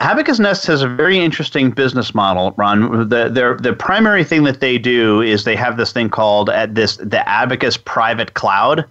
[0.00, 3.08] Abacus Next has a very interesting business model, Ron.
[3.10, 6.74] The their the primary thing that they do is they have this thing called at
[6.74, 8.84] this the Abacus Private Cloud.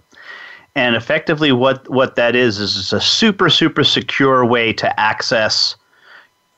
[0.76, 5.74] And effectively what what that is is it's a super super secure way to access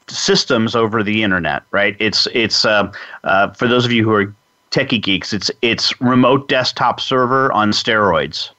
[0.08, 1.96] systems over the internet, right?
[1.98, 2.92] It's it's uh,
[3.24, 4.34] uh, for those of you who are
[4.70, 8.50] techie geeks, it's it's remote desktop server on steroids,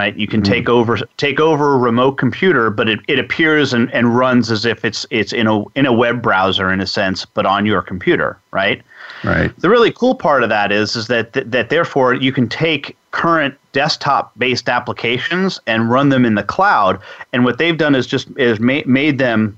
[0.00, 0.16] right?
[0.16, 4.16] You can take over take over a remote computer, but it, it appears and, and
[4.16, 7.44] runs as if it's it's in a in a web browser in a sense, but
[7.44, 8.80] on your computer, right?
[9.24, 9.54] Right.
[9.58, 12.96] The really cool part of that is is that that, that therefore you can take
[13.10, 16.98] current desktop based applications and run them in the cloud,
[17.34, 19.54] and what they've done is just is ma- made them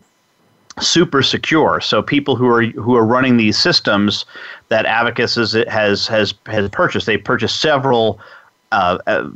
[0.80, 1.80] super secure.
[1.80, 4.24] So people who are who are running these systems
[4.70, 8.18] that Abacus is, has has has purchased, they purchased several
[8.72, 9.28] uh, uh,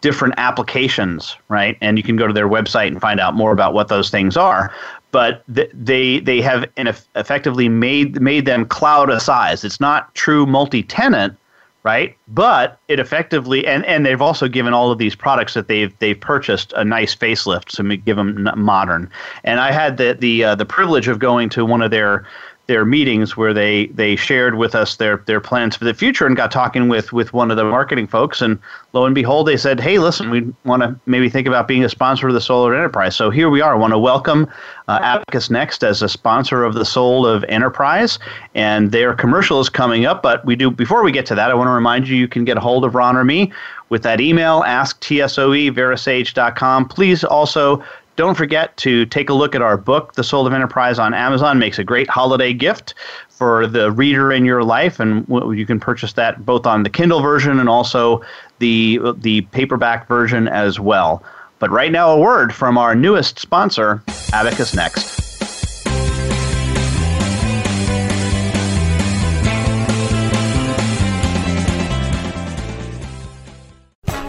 [0.00, 1.76] different applications, right?
[1.80, 4.36] And you can go to their website and find out more about what those things
[4.36, 4.72] are.
[5.10, 9.64] But th- they they have effectively made made them cloud size.
[9.64, 11.36] It's not true multi-tenant,
[11.82, 12.14] right?
[12.28, 16.20] But it effectively and, and they've also given all of these products that they've they've
[16.20, 19.10] purchased a nice facelift to make, give them modern.
[19.44, 22.26] And I had the the uh, the privilege of going to one of their
[22.68, 26.36] their meetings where they they shared with us their their plans for the future and
[26.36, 28.42] got talking with with one of the marketing folks.
[28.42, 28.58] And
[28.92, 31.88] lo and behold they said hey listen we want to maybe think about being a
[31.88, 33.16] sponsor of the soul of enterprise.
[33.16, 33.72] So here we are.
[33.72, 34.46] I want to welcome
[34.86, 38.18] uh, Abacus Next as a sponsor of the soul of enterprise.
[38.54, 41.54] And their commercial is coming up but we do before we get to that I
[41.54, 43.50] want to remind you you can get a hold of Ron or me
[43.88, 47.82] with that email ask tsoe verasage.com please also
[48.18, 51.60] don't forget to take a look at our book, The Soul of Enterprise, on Amazon.
[51.60, 52.94] Makes a great holiday gift
[53.28, 57.20] for the reader in your life, and you can purchase that both on the Kindle
[57.20, 58.20] version and also
[58.58, 61.22] the the paperback version as well.
[61.60, 64.02] But right now, a word from our newest sponsor,
[64.32, 65.17] Abacus Next.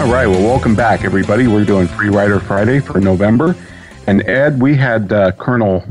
[0.00, 1.46] All right, well, welcome back, everybody.
[1.46, 3.54] We're doing Free Rider Friday for November.
[4.06, 5.84] And Ed, we had uh, Colonel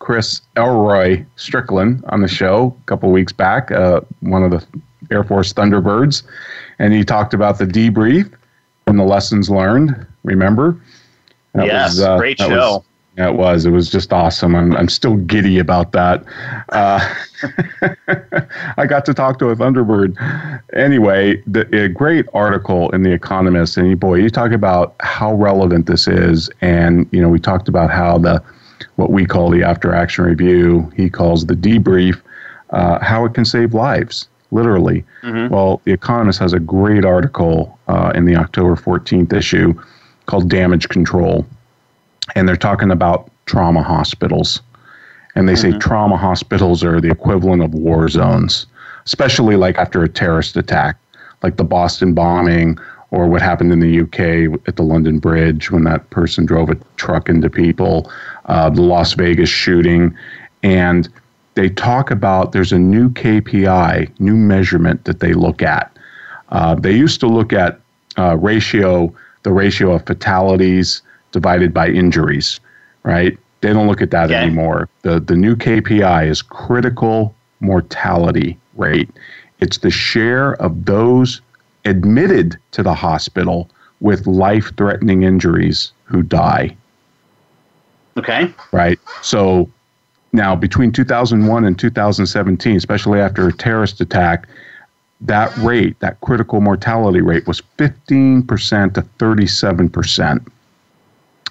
[0.00, 4.62] Chris Elroy Stricklin on the show a couple weeks back, uh, one of the
[5.10, 6.24] Air Force Thunderbirds,
[6.78, 8.30] and he talked about the debrief
[8.86, 10.06] and the lessons learned.
[10.24, 10.78] Remember?
[11.54, 12.84] That yes, was, uh, great show.
[13.16, 13.64] It was.
[13.64, 14.56] It was just awesome.
[14.56, 16.24] I'm, I'm still giddy about that.
[16.70, 17.14] Uh,
[18.76, 20.16] I got to talk to a Thunderbird.
[20.74, 23.76] Anyway, the, a great article in The Economist.
[23.76, 26.50] And boy, you talk about how relevant this is.
[26.60, 28.42] And, you know, we talked about how the
[28.96, 30.90] what we call the after action review.
[30.96, 32.20] He calls the debrief,
[32.70, 35.04] uh, how it can save lives, literally.
[35.22, 35.54] Mm-hmm.
[35.54, 39.80] Well, The Economist has a great article uh, in the October 14th issue
[40.26, 41.46] called Damage Control.
[42.34, 44.60] And they're talking about trauma hospitals.
[45.34, 45.72] And they mm-hmm.
[45.72, 48.66] say trauma hospitals are the equivalent of war zones,
[49.04, 50.96] especially like after a terrorist attack,
[51.42, 52.78] like the Boston bombing
[53.10, 56.76] or what happened in the UK at the London Bridge when that person drove a
[56.96, 58.10] truck into people,
[58.46, 60.16] uh, the Las Vegas shooting,
[60.62, 61.08] and
[61.54, 65.96] they talk about there's a new KPI, new measurement that they look at.
[66.48, 67.78] Uh, they used to look at
[68.18, 71.02] uh, ratio, the ratio of fatalities
[71.34, 72.60] divided by injuries,
[73.02, 73.36] right?
[73.60, 74.36] They don't look at that okay.
[74.36, 74.88] anymore.
[75.02, 79.10] The the new KPI is critical mortality rate.
[79.60, 81.42] It's the share of those
[81.84, 83.68] admitted to the hospital
[84.00, 86.76] with life threatening injuries who die.
[88.16, 88.52] Okay.
[88.72, 88.98] Right.
[89.22, 89.68] So
[90.32, 94.48] now, between 2001 and 2017, especially after a terrorist attack,
[95.20, 100.46] that rate, that critical mortality rate, was 15% to 37%.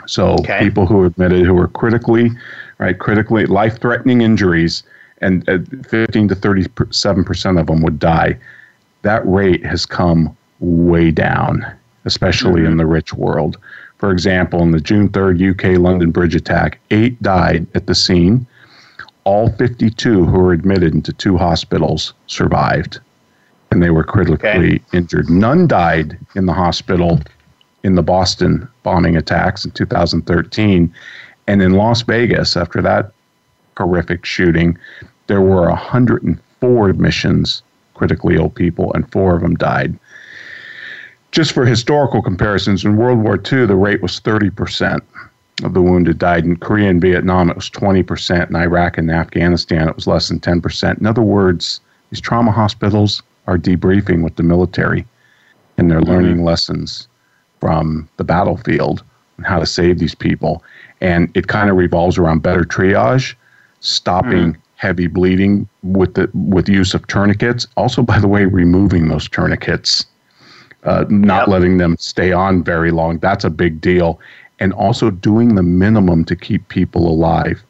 [0.06, 0.60] So okay.
[0.60, 2.32] people who admitted who were critically,
[2.78, 4.84] right, critically life-threatening injuries,
[5.22, 8.38] and uh, 15 to 37% of them would die
[9.04, 11.66] that rate has come way down,
[12.06, 12.72] especially mm-hmm.
[12.72, 13.58] in the rich world.
[13.98, 18.48] For example, in the June 3rd UK London Bridge attack, eight died at the scene.
[19.26, 23.00] All 52 who were admitted into two hospitals survived,
[23.72, 24.82] and they were critically okay.
[24.92, 25.30] injured.
[25.30, 27.22] None died in the hospital
[27.84, 30.94] in the Boston bombing attacks in 2013.
[31.48, 33.12] And in Las Vegas, after that
[33.78, 34.78] horrific shooting,
[35.28, 37.62] there were 104 admissions
[37.94, 39.98] critically ill people, and four of them died.
[41.32, 45.02] Just for historical comparisons, in World War II, the rate was 30%
[45.64, 46.46] of the wounded died.
[46.46, 48.50] In Korea and Vietnam, it was 20%.
[48.50, 51.00] In Iraq and Afghanistan, it was less than 10%.
[51.00, 55.06] In other words, these trauma hospitals are debriefing with the military
[55.78, 56.12] and they're mm-hmm.
[56.12, 57.08] learning lessons
[57.64, 59.02] from the battlefield
[59.38, 60.62] and how to save these people.
[61.00, 63.36] And it kind of revolves around better triage,
[63.80, 67.66] stopping mm heavy bleeding with the with use of tourniquets.
[67.78, 70.06] Also, by the way, removing those tourniquets,
[70.84, 71.48] uh, not yep.
[71.48, 73.18] letting them stay on very long.
[73.20, 74.20] That's a big deal.
[74.60, 77.64] And also doing the minimum to keep people alive.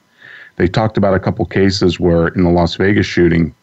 [0.55, 3.53] They talked about a couple cases where in the Las Vegas shooting,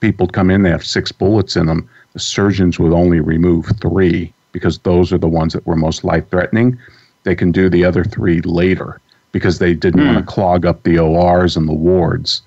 [0.00, 1.88] people come in, they have six bullets in them.
[2.14, 6.26] The surgeons would only remove three because those are the ones that were most life
[6.30, 6.78] threatening.
[7.24, 10.06] They can do the other three later because they didn't mm.
[10.06, 12.40] want to clog up the ORs and the wards.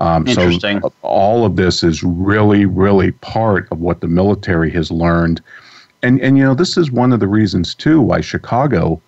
[0.00, 0.80] Um, Interesting.
[0.80, 5.40] So all of this is really, really part of what the military has learned,
[6.02, 9.00] and and you know this is one of the reasons too why Chicago,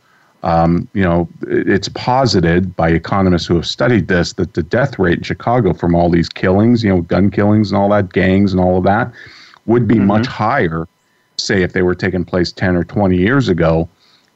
[0.45, 5.19] um, you know, it's posited by economists who have studied this that the death rate
[5.19, 8.61] in Chicago from all these killings, you know, gun killings and all that, gangs and
[8.61, 9.11] all of that,
[9.67, 10.07] would be mm-hmm.
[10.07, 10.87] much higher,
[11.39, 13.89] say if they were taking place ten or twenty years ago,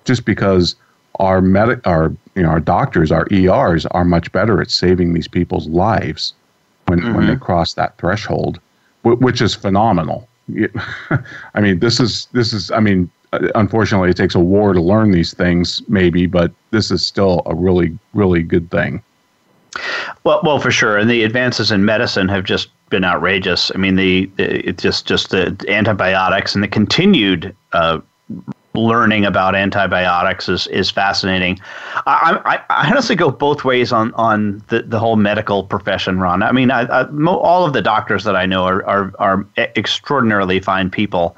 [0.04, 0.74] just because
[1.18, 5.28] our medic, our you know, our doctors, our ERs are much better at saving these
[5.28, 6.34] people's lives
[6.86, 7.14] when mm-hmm.
[7.14, 7.42] when they mm-hmm.
[7.42, 8.60] cross that threshold,
[9.02, 10.28] which is phenomenal.
[11.54, 12.70] I mean, this is this is.
[12.70, 13.10] I mean,
[13.54, 17.54] unfortunately, it takes a war to learn these things, maybe, but this is still a
[17.54, 19.02] really really good thing.
[20.24, 23.70] Well, well, for sure, and the advances in medicine have just been outrageous.
[23.74, 28.00] I mean, the, the it just just the antibiotics and the continued uh,
[28.74, 31.58] learning about antibiotics is, is fascinating.
[32.06, 36.42] I, I, I, honestly go both ways on, on the, the whole medical profession, Ron.
[36.42, 40.60] I mean, I, I, all of the doctors that I know are, are, are extraordinarily
[40.60, 41.36] fine people.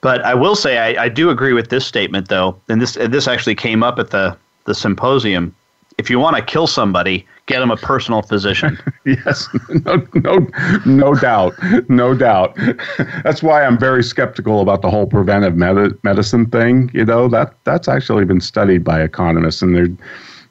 [0.00, 3.28] But I will say I, I do agree with this statement, though, and this this
[3.28, 5.54] actually came up at the, the symposium.
[6.02, 8.76] If you want to kill somebody, get them a personal physician.
[9.04, 9.48] yes,
[9.84, 10.48] no, no,
[10.84, 11.54] no doubt,
[11.88, 12.56] no doubt.
[13.22, 16.90] That's why I'm very skeptical about the whole preventive med- medicine thing.
[16.92, 19.96] You know that that's actually been studied by economists, and they're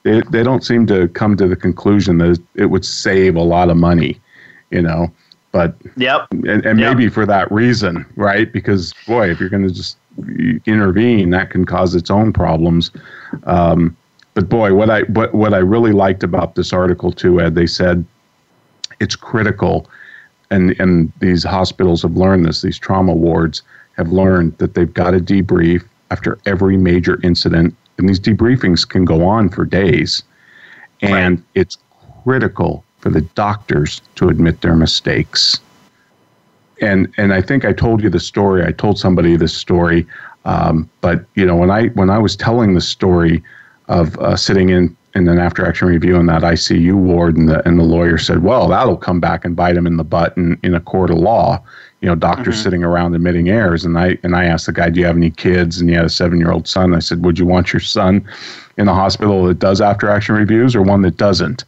[0.03, 3.69] they, they don't seem to come to the conclusion that it would save a lot
[3.69, 4.21] of money.
[4.69, 5.11] You know,
[5.51, 6.95] but yep, and, and yep.
[6.95, 8.53] maybe for that reason, right?
[8.53, 9.97] Because boy, if you're going to just
[10.65, 12.89] intervene, that can cause its own problems.
[13.43, 13.97] Um,
[14.33, 17.67] but boy, what I what what I really liked about this article too, Ed, they
[17.67, 18.05] said
[18.99, 19.89] it's critical,
[20.49, 22.61] and and these hospitals have learned this.
[22.61, 23.61] These trauma wards
[23.97, 29.03] have learned that they've got to debrief after every major incident, and these debriefings can
[29.03, 30.23] go on for days,
[31.01, 31.45] and right.
[31.55, 31.77] it's
[32.23, 35.59] critical for the doctors to admit their mistakes.
[36.81, 38.63] And and I think I told you the story.
[38.63, 40.07] I told somebody this story,
[40.45, 43.43] um, but you know when I when I was telling the story
[43.91, 47.67] of uh, sitting in in an after action review in that ICU ward, and the
[47.67, 50.57] and the lawyer said, "Well, that'll come back and bite him in the butt in,
[50.63, 51.61] in a court of law."
[51.99, 52.63] You know, doctors mm-hmm.
[52.63, 55.29] sitting around admitting errors, and I and I asked the guy, "Do you have any
[55.29, 56.95] kids?" And he had a seven year old son.
[56.95, 58.25] I said, "Would you want your son
[58.77, 61.65] in a hospital that does after action reviews or one that doesn't?"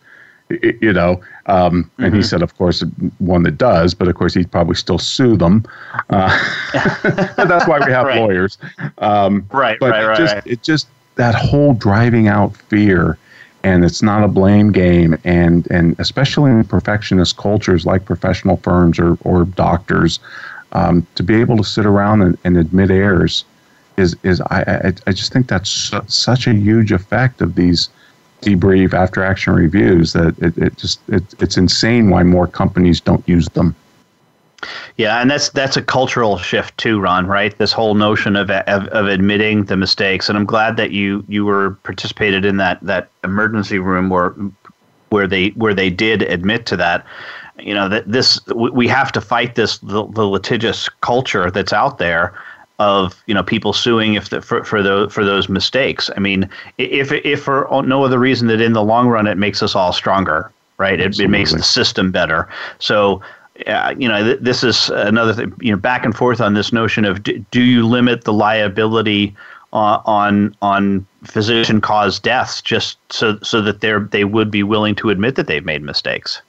[0.61, 2.17] you know um, and mm-hmm.
[2.17, 2.83] he said of course
[3.17, 5.65] one that does but of course he'd probably still sue them
[6.09, 6.29] uh,
[7.37, 8.19] that's why we have right.
[8.19, 8.57] lawyers
[8.99, 10.45] um, right but right, right, just, right.
[10.45, 13.17] it just that whole driving out fear
[13.63, 18.99] and it's not a blame game and and especially in perfectionist cultures like professional firms
[18.99, 20.19] or, or doctors
[20.73, 23.45] um, to be able to sit around and, and admit errors
[23.97, 27.89] is is I, I, I just think that's su- such a huge effect of these
[28.41, 33.27] debrief after action reviews that it, it just it, it's insane why more companies don't
[33.27, 33.75] use them
[34.97, 37.27] yeah, and that's that's a cultural shift too, Ron.
[37.27, 41.23] Right, this whole notion of, of, of admitting the mistakes, and I'm glad that you
[41.27, 44.35] you were participated in that that emergency room where
[45.09, 47.05] where they where they did admit to that.
[47.59, 51.99] You know that this we have to fight this the, the litigious culture that's out
[51.99, 52.33] there
[52.79, 56.09] of you know people suing if the, for for those for those mistakes.
[56.15, 59.61] I mean, if if for no other reason that in the long run it makes
[59.61, 60.99] us all stronger, right?
[60.99, 62.49] It, it makes the system better.
[62.79, 63.21] So
[63.97, 67.05] you know, th- this is another thing, you know, back and forth on this notion
[67.05, 69.35] of do, do you limit the liability
[69.73, 74.95] uh, on on physician caused deaths just so so that they're they would be willing
[74.95, 76.41] to admit that they've made mistakes.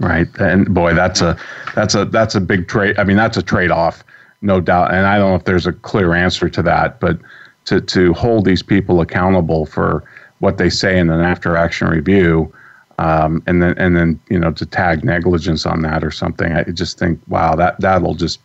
[0.00, 1.38] Right, and boy, that's a
[1.74, 2.98] that's a that's a big trade.
[2.98, 4.04] I mean, that's a trade off,
[4.42, 4.92] no doubt.
[4.92, 7.18] And I don't know if there's a clear answer to that, but
[7.66, 10.04] to to hold these people accountable for
[10.40, 12.52] what they say in an after action review
[12.98, 16.52] um, and then and then you know to tag negligence on that or something.
[16.52, 18.40] I just think, wow, that that'll just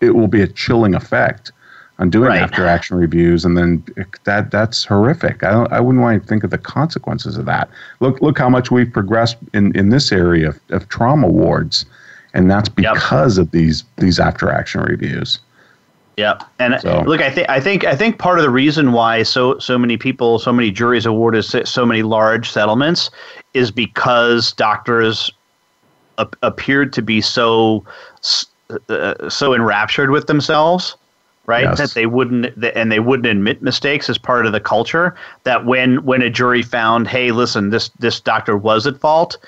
[0.00, 1.52] it will be a chilling effect
[1.98, 2.42] on doing right.
[2.42, 3.84] after action reviews, and then
[4.24, 5.44] that that's horrific.
[5.44, 7.70] I don't, I wouldn't want to think of the consequences of that.
[8.00, 11.86] Look look how much we've progressed in in this area of, of trauma wards,
[12.34, 13.46] and that's because yep.
[13.46, 15.38] of these these after action reviews.
[16.18, 16.44] Yep.
[16.58, 17.02] and so.
[17.06, 19.96] look, I think I think I think part of the reason why so so many
[19.96, 23.10] people, so many juries awarded so many large settlements
[23.54, 25.30] is because doctors
[26.18, 27.84] ap- appeared to be so
[28.88, 30.96] uh, so enraptured with themselves
[31.46, 31.78] right yes.
[31.78, 36.04] that they wouldn't and they wouldn't admit mistakes as part of the culture that when
[36.04, 39.38] when a jury found hey listen this this doctor was at fault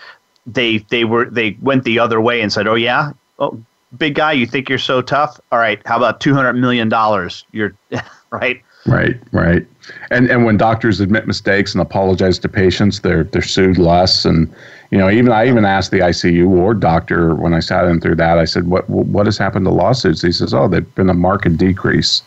[0.47, 3.13] they they were they went the other way and said oh yeah?
[3.39, 3.59] Oh
[3.97, 5.41] big guy you think you're so tough?
[5.53, 7.45] All right how about 200 million dollars?
[7.53, 7.75] You're
[8.31, 9.67] right Right, right.
[10.11, 14.25] And and when doctors admit mistakes and apologize to patients, they're they're sued less.
[14.25, 14.53] And
[14.91, 18.17] you know, even I even asked the ICU ward doctor when I sat in through
[18.17, 18.39] that.
[18.39, 21.57] I said, "What what has happened to lawsuits?" He says, "Oh, there's been a marked
[21.57, 22.23] decrease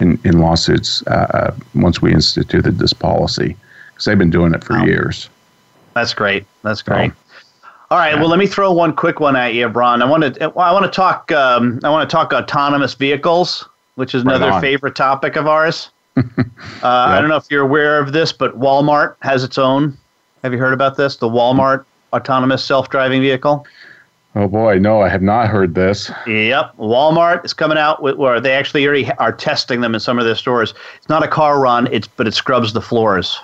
[0.00, 3.56] in in lawsuits uh, once we instituted this policy
[3.88, 5.30] because they've been doing it for years."
[5.94, 6.44] That's great.
[6.62, 7.12] That's great.
[7.90, 8.18] All right.
[8.18, 10.02] Well, let me throw one quick one at you, Ron.
[10.02, 10.44] I want to.
[10.44, 11.32] I want to talk.
[11.32, 15.90] Um, I want to talk autonomous vehicles, which is another right favorite topic of ours.
[16.16, 16.84] Uh, yep.
[16.84, 19.96] I don't know if you're aware of this, but Walmart has its own.
[20.42, 21.16] Have you heard about this?
[21.16, 23.66] The Walmart autonomous self-driving vehicle.
[24.36, 26.10] Oh boy, no, I have not heard this.
[26.26, 30.18] Yep, Walmart is coming out with where they actually already are testing them in some
[30.18, 30.74] of their stores.
[30.96, 33.38] It's not a car run, it's but it scrubs the floors.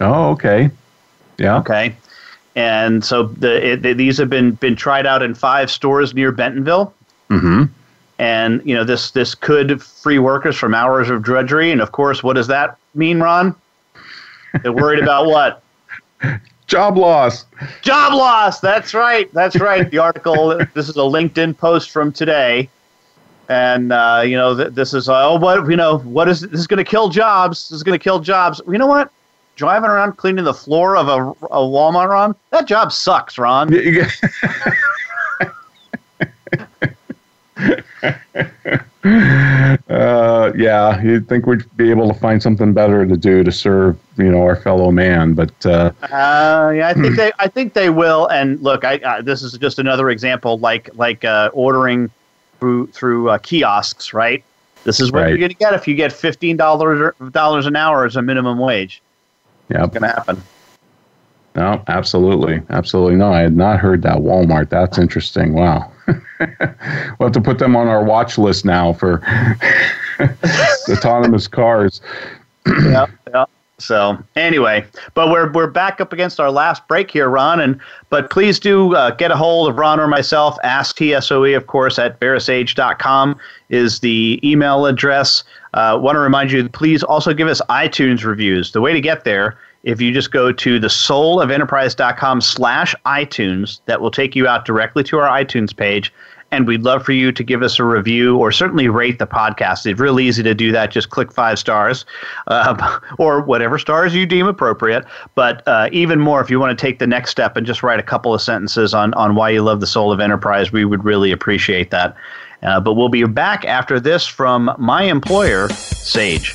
[0.00, 0.70] Oh, okay.
[1.38, 1.58] Yeah.
[1.58, 1.96] Okay.
[2.54, 6.94] and so the, it, these have been been tried out in five stores near Bentonville.
[7.30, 7.64] Mm-hmm.
[8.22, 12.22] And you know this this could free workers from hours of drudgery, and of course,
[12.22, 13.52] what does that mean, Ron?
[14.62, 15.60] They're worried about what?
[16.68, 17.46] Job loss.
[17.80, 18.60] Job loss.
[18.60, 19.28] That's right.
[19.34, 19.90] That's right.
[19.90, 20.56] The article.
[20.72, 22.68] this is a LinkedIn post from today,
[23.48, 26.68] and uh, you know th- this is oh what you know what is this is
[26.68, 27.70] going to kill jobs?
[27.70, 28.62] This is going to kill jobs.
[28.68, 29.10] You know what?
[29.56, 32.36] Driving around cleaning the floor of a, a Walmart, Ron.
[32.50, 33.74] That job sucks, Ron.
[39.04, 43.98] uh, yeah, you'd think we'd be able to find something better to do to serve,
[44.16, 45.34] you know, our fellow man.
[45.34, 48.26] But uh, uh, yeah, I think they, I think they will.
[48.28, 52.10] And look, I, uh, this is just another example, like like uh, ordering
[52.58, 54.42] through through uh, kiosks, right?
[54.84, 55.28] This is what Right.
[55.28, 58.58] you're going to get if you get fifteen dollars dollars an hour as a minimum
[58.58, 59.02] wage.
[59.68, 60.42] yeah, It's going to happen.
[61.54, 63.16] no, absolutely, absolutely.
[63.16, 64.70] No, I had not heard that Walmart.
[64.70, 65.52] That's interesting.
[65.52, 66.48] Wow, we'll
[67.20, 69.20] have to put them on our watch list now for
[70.88, 72.00] autonomous cars.
[72.66, 73.44] yeah, yeah.
[73.82, 74.84] So anyway,
[75.14, 77.60] but we're we're back up against our last break here, Ron.
[77.60, 80.56] And but please do uh, get a hold of Ron or myself.
[80.62, 83.36] Ask TSOE, of course, at verasage.com
[83.70, 85.42] is the email address.
[85.74, 88.72] Uh, Want to remind you, please also give us iTunes reviews.
[88.72, 94.00] The way to get there, if you just go to the soulofenterprise.com slash iTunes, that
[94.00, 96.12] will take you out directly to our iTunes page.
[96.52, 99.86] And we'd love for you to give us a review or certainly rate the podcast.
[99.86, 100.90] It's really easy to do that.
[100.90, 102.04] Just click five stars
[102.46, 105.04] uh, or whatever stars you deem appropriate.
[105.34, 107.98] But uh, even more, if you want to take the next step and just write
[107.98, 111.04] a couple of sentences on, on why you love the soul of enterprise, we would
[111.04, 112.14] really appreciate that.
[112.62, 116.54] Uh, but we'll be back after this from my employer, Sage.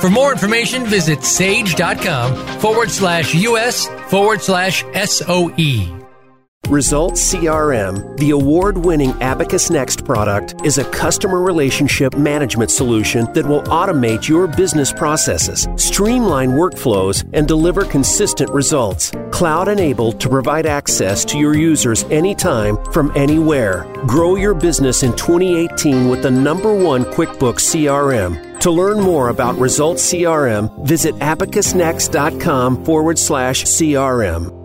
[0.00, 6.03] For more information, visit sage.com forward slash US forward slash SOE.
[6.70, 13.44] Results CRM, the award winning Abacus Next product, is a customer relationship management solution that
[13.44, 19.12] will automate your business processes, streamline workflows, and deliver consistent results.
[19.30, 23.84] Cloud enabled to provide access to your users anytime from anywhere.
[24.06, 28.58] Grow your business in 2018 with the number one QuickBooks CRM.
[28.60, 34.64] To learn more about Results CRM, visit abacusnext.com forward slash CRM.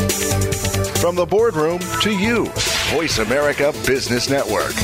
[1.01, 2.45] From the boardroom to you,
[2.93, 4.75] Voice America Business Network.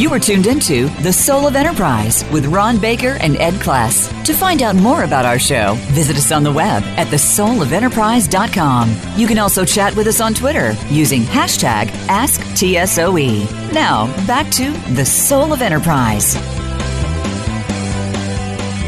[0.00, 4.10] You are tuned into The Soul of Enterprise with Ron Baker and Ed Kless.
[4.24, 8.96] To find out more about our show, visit us on the web at thesoulofenterprise.com.
[9.16, 13.72] You can also chat with us on Twitter using hashtag AskTSOE.
[13.74, 16.34] Now, back to The Soul of Enterprise.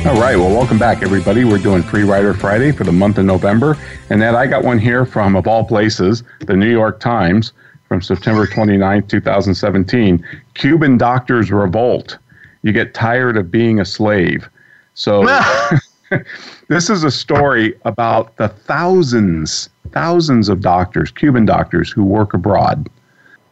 [0.07, 0.37] All right.
[0.37, 1.45] Well, welcome back, everybody.
[1.45, 3.77] We're doing Free Rider Friday for the month of November.
[4.09, 7.53] And Ed, I got one here from, of all places, the New York Times
[7.89, 10.25] from September 29, 2017.
[10.55, 12.19] Cuban doctors revolt.
[12.63, 14.49] You get tired of being a slave.
[14.95, 15.27] So,
[16.69, 22.89] this is a story about the thousands, thousands of doctors, Cuban doctors who work abroad,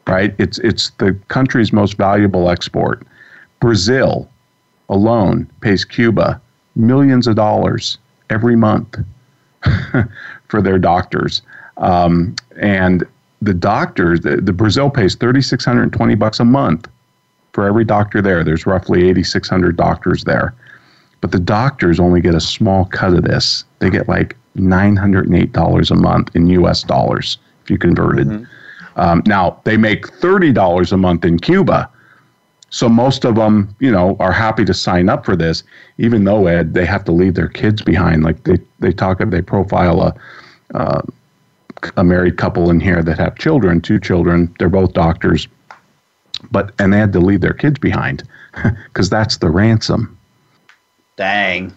[0.06, 0.32] right?
[0.38, 3.04] It's, it's the country's most valuable export.
[3.58, 4.30] Brazil
[4.88, 6.40] alone pays Cuba
[6.76, 7.98] millions of dollars
[8.30, 8.98] every month
[10.48, 11.42] for their doctors.
[11.76, 13.06] Um, and
[13.42, 16.88] the doctors, the, the Brazil pays 3,620 bucks a month
[17.52, 18.42] for every doctor there.
[18.42, 20.54] There's roughly 8,600 doctors there.
[21.20, 23.64] But the doctors only get a small cut of this.
[23.78, 28.28] They get like $908 a month in US dollars if you converted.
[28.96, 31.88] Um, now, they make $30 a month in Cuba,
[32.74, 35.62] So most of them, you know, are happy to sign up for this,
[35.98, 38.24] even though Ed they have to leave their kids behind.
[38.24, 40.14] Like they they talk they profile a
[40.76, 41.02] uh,
[41.96, 44.52] a married couple in here that have children, two children.
[44.58, 45.46] They're both doctors,
[46.50, 48.24] but and they had to leave their kids behind
[48.86, 50.18] because that's the ransom.
[51.16, 51.72] Dang.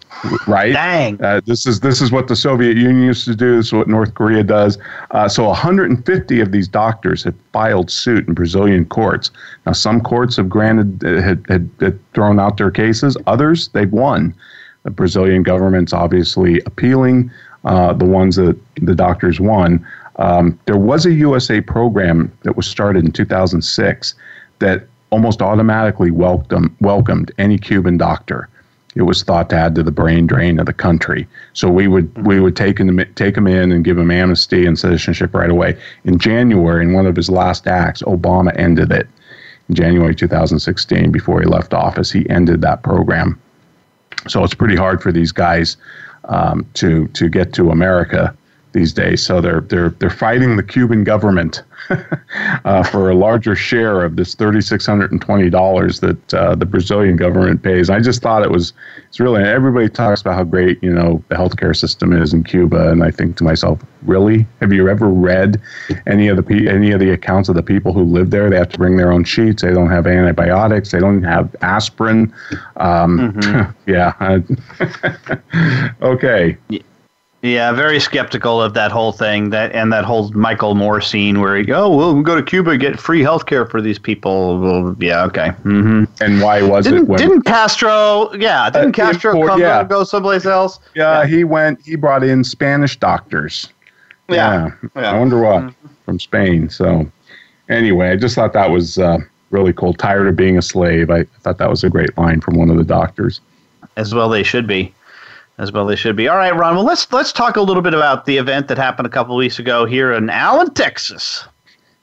[0.48, 0.72] Right.
[0.72, 1.22] Dang.
[1.22, 3.56] Uh, this is this is what the Soviet Union used to do.
[3.56, 4.78] This is what North Korea does.
[5.12, 9.30] Uh, so 150 of these doctors have filed suit in Brazilian courts.
[9.64, 13.16] Now, some courts have granted uh, had, had, had thrown out their cases.
[13.28, 14.34] Others they've won.
[14.82, 17.30] The Brazilian government's obviously appealing.
[17.64, 19.84] Uh, the ones that the doctors won.
[20.16, 24.14] Um, there was a USA program that was started in 2006
[24.60, 28.48] that almost automatically welcomed welcomed any Cuban doctor
[28.98, 31.28] it was thought to add to the brain drain of the country.
[31.52, 34.76] So we would we would take him take him in and give him amnesty and
[34.76, 35.78] citizenship right away.
[36.02, 39.06] In January, in one of his last acts, Obama ended it.
[39.68, 43.40] In January 2016, before he left office, he ended that program.
[44.26, 45.76] So it's pretty hard for these guys
[46.24, 48.36] um, to to get to America
[48.72, 49.24] these days.
[49.24, 51.62] So they're they're they're fighting the Cuban government
[52.64, 56.54] uh, for a larger share of this thirty six hundred and twenty dollars that uh,
[56.54, 57.90] the Brazilian government pays.
[57.90, 58.72] I just thought it was
[59.08, 62.90] it's really everybody talks about how great you know the healthcare system is in Cuba,
[62.90, 65.60] and I think to myself, really, have you ever read
[66.06, 68.50] any of the any of the accounts of the people who live there?
[68.50, 69.62] They have to bring their own sheets.
[69.62, 70.90] They don't have antibiotics.
[70.90, 72.32] They don't have aspirin.
[72.76, 73.70] Um, mm-hmm.
[73.90, 74.40] yeah.
[76.02, 76.56] okay.
[77.48, 79.50] Yeah, very skeptical of that whole thing.
[79.50, 82.76] That and that whole Michael Moore scene where he go, oh, we'll go to Cuba
[82.76, 84.60] get free health care for these people.
[84.60, 85.48] Well, yeah, okay.
[85.64, 86.04] Mm-hmm.
[86.20, 87.08] And why was didn't, it?
[87.08, 88.32] When, didn't Castro?
[88.34, 89.82] Yeah, didn't uh, Castro import, come yeah.
[89.84, 90.78] go someplace else?
[90.94, 91.84] Yeah, yeah, he went.
[91.84, 93.68] He brought in Spanish doctors.
[94.28, 94.88] Yeah, yeah.
[94.94, 95.12] yeah.
[95.12, 95.88] I wonder what mm-hmm.
[96.04, 96.68] from Spain.
[96.68, 97.10] So
[97.68, 99.18] anyway, I just thought that was uh,
[99.50, 99.94] really cool.
[99.94, 101.10] Tired of being a slave.
[101.10, 103.40] I thought that was a great line from one of the doctors.
[103.96, 104.92] As well, they should be
[105.58, 106.28] as well they should be.
[106.28, 106.76] All right, Ron.
[106.76, 109.58] Well, let's let's talk a little bit about the event that happened a couple weeks
[109.58, 111.44] ago here in Allen, Texas.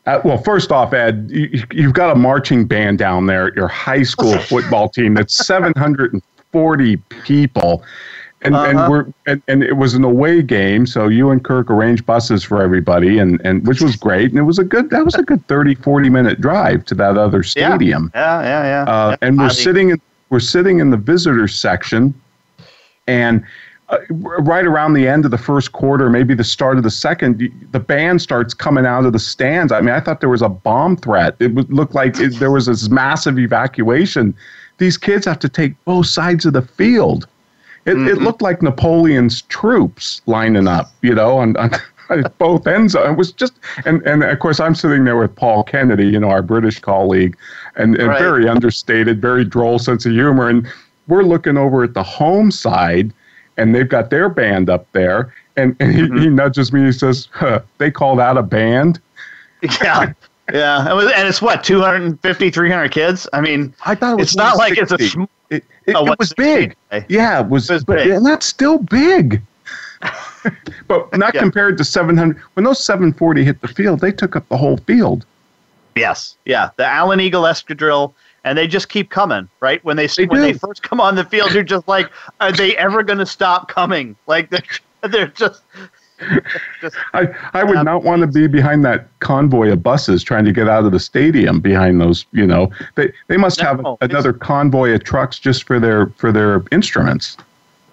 [0.05, 3.67] Uh, well, first off, Ed, you, have got a marching band down there at your
[3.67, 7.83] high school football team that's 740 people.
[8.41, 8.65] And, uh-huh.
[8.65, 12.43] and we're and, and it was an away game, so you and Kirk arranged buses
[12.43, 15.23] for everybody, and, and which was great, and it was a good that was a
[15.23, 18.11] good 30, 40 minute drive to that other stadium.
[18.13, 18.85] Yeah, yeah, yeah.
[18.85, 18.91] yeah.
[18.91, 22.13] Uh, and we're sitting in we're sitting in the visitor section,
[23.07, 23.43] and
[23.89, 27.51] uh, right around the end of the first quarter, maybe the start of the second,
[27.71, 29.71] the band starts coming out of the stands.
[29.71, 31.35] I mean, I thought there was a bomb threat.
[31.39, 34.35] It would look like it, there was this massive evacuation.
[34.79, 37.27] These kids have to take both sides of the field.
[37.85, 38.07] It, mm-hmm.
[38.07, 41.71] it looked like Napoleon's troops lining up, you know, on, on
[42.39, 42.95] both ends.
[42.95, 43.53] It was just,
[43.85, 47.37] and, and of course, I'm sitting there with Paul Kennedy, you know, our British colleague,
[47.75, 48.19] and, and right.
[48.19, 50.49] very understated, very droll sense of humor.
[50.49, 50.67] And
[51.07, 53.13] we're looking over at the home side
[53.57, 55.33] and they've got their band up there.
[55.55, 56.17] And, and he, mm-hmm.
[56.17, 56.83] he nudges me.
[56.83, 58.99] He says, huh, "They call that a band."
[59.81, 60.13] Yeah,
[60.53, 60.91] yeah.
[60.91, 63.27] and it's what 250, 300 kids.
[63.33, 64.99] I mean, I thought it was it's not like it's a.
[64.99, 66.75] Sm- it, it, oh, it was big.
[67.09, 69.41] Yeah, it was, it was but, big, and that's still big.
[70.87, 71.41] but not yeah.
[71.41, 72.37] compared to 700.
[72.53, 75.25] When those 740 hit the field, they took up the whole field.
[75.95, 76.69] Yes, yeah.
[76.75, 78.13] The Allen Eagle Escadrille
[78.45, 79.83] and they just keep coming, right?
[79.83, 80.53] When they, they when do.
[80.53, 83.67] they first come on the field, you're just like, are they ever going to stop
[83.67, 84.15] coming?
[84.27, 84.61] Like they're,
[85.09, 85.61] they're just.
[86.79, 90.53] just I, I would not want to be behind that convoy of buses trying to
[90.53, 94.93] get out of the stadium behind those you know they they must have another convoy
[94.93, 97.35] of trucks just for their for their instruments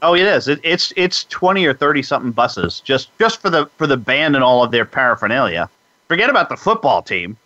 [0.05, 0.49] Oh, it is.
[0.49, 4.35] It, it's it's twenty or thirty something buses just just for the for the band
[4.35, 5.71] and all of their paraphernalia.
[6.09, 7.37] Forget about the football team.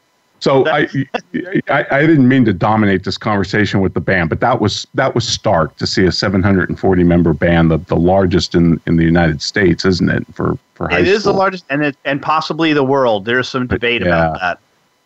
[0.41, 0.89] So I,
[1.68, 5.14] I, I didn't mean to dominate this conversation with the band, but that was that
[5.14, 9.43] was stark to see a 740 member band, the, the largest in, in the United
[9.43, 10.26] States, isn't it?
[10.34, 13.24] For for high it is the largest, and it, and possibly the world.
[13.24, 14.09] There's some debate yeah.
[14.09, 14.59] about that.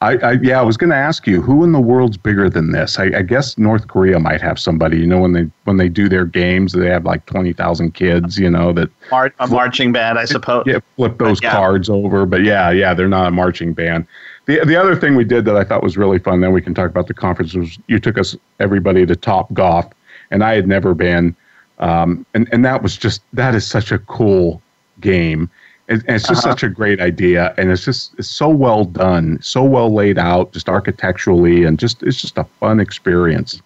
[0.02, 2.72] I, I, yeah, I was going to ask you who in the world's bigger than
[2.72, 2.98] this.
[2.98, 4.98] I, I, guess North Korea might have somebody.
[4.98, 8.38] You know, when they when they do their games, they have like twenty thousand kids.
[8.38, 10.64] You know that Mar- a marching band, I suppose.
[10.66, 11.52] Yeah, flip those yeah.
[11.52, 12.24] cards over.
[12.24, 14.06] But yeah, yeah, they're not a marching band.
[14.50, 16.74] The, the other thing we did that I thought was really fun, then we can
[16.74, 19.86] talk about the conference, was you took us, everybody, to Top Golf,
[20.32, 21.36] and I had never been.
[21.78, 24.60] Um, and, and that was just, that is such a cool
[25.00, 25.48] game.
[25.88, 26.54] And, and it's just uh-huh.
[26.54, 27.54] such a great idea.
[27.58, 32.02] And it's just it's so well done, so well laid out, just architecturally, and just,
[32.02, 33.62] it's just a fun experience.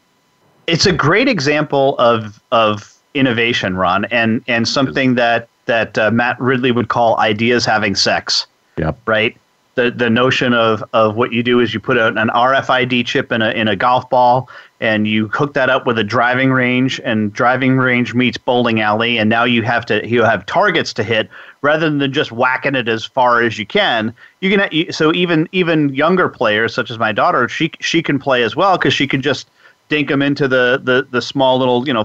[0.66, 6.38] It's a great example of, of innovation, Ron, and, and something that, that uh, Matt
[6.38, 8.46] Ridley would call ideas having sex.
[8.76, 8.98] Yep.
[9.06, 9.34] Right?
[9.74, 13.42] The the notion of of what you do is you put an RFID chip in
[13.42, 14.48] a in a golf ball
[14.80, 19.18] and you hook that up with a driving range and driving range meets bowling alley.
[19.18, 21.28] And now you have to you have targets to hit.
[21.62, 25.94] Rather than just whacking it as far as you can you can so even even
[25.94, 29.22] younger players such as my daughter she she can play as well because she can
[29.22, 29.48] just
[29.88, 32.04] dink them into the the the small little you know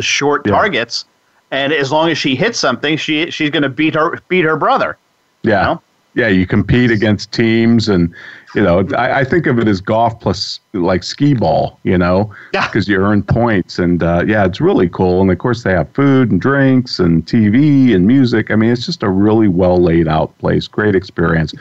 [0.00, 0.52] short yeah.
[0.52, 1.04] targets.
[1.50, 4.56] And as long as she hits something she she's going to beat her beat her
[4.56, 4.98] brother.
[5.42, 5.60] Yeah.
[5.60, 5.82] You know?
[6.14, 8.12] Yeah, you compete against teams, and
[8.54, 12.34] you know, I, I, think of it as golf plus like skee ball, you know,
[12.52, 15.20] because you earn points, and uh, yeah, it's really cool.
[15.20, 18.50] And of course, they have food and drinks and TV and music.
[18.50, 20.66] I mean, it's just a really well laid out place.
[20.66, 21.54] Great experience.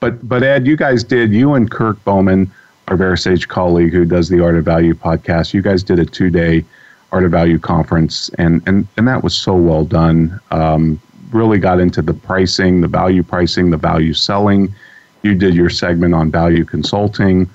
[0.00, 2.50] But but Ed, you guys did you and Kirk Bowman,
[2.88, 5.52] our VeraSage colleague who does the Art of Value podcast.
[5.52, 6.64] You guys did a two day
[7.12, 10.40] Art of Value conference, and and and that was so well done.
[10.50, 11.00] Um,
[11.32, 14.74] really got into the pricing, the value pricing, the value selling.
[15.22, 17.48] You did your segment on value consulting,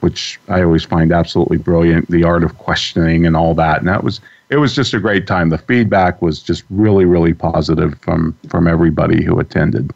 [0.00, 2.10] which I always find absolutely brilliant.
[2.10, 4.20] The art of questioning and all that, and that was
[4.50, 5.48] it was just a great time.
[5.48, 9.92] The feedback was just really, really positive from from everybody who attended.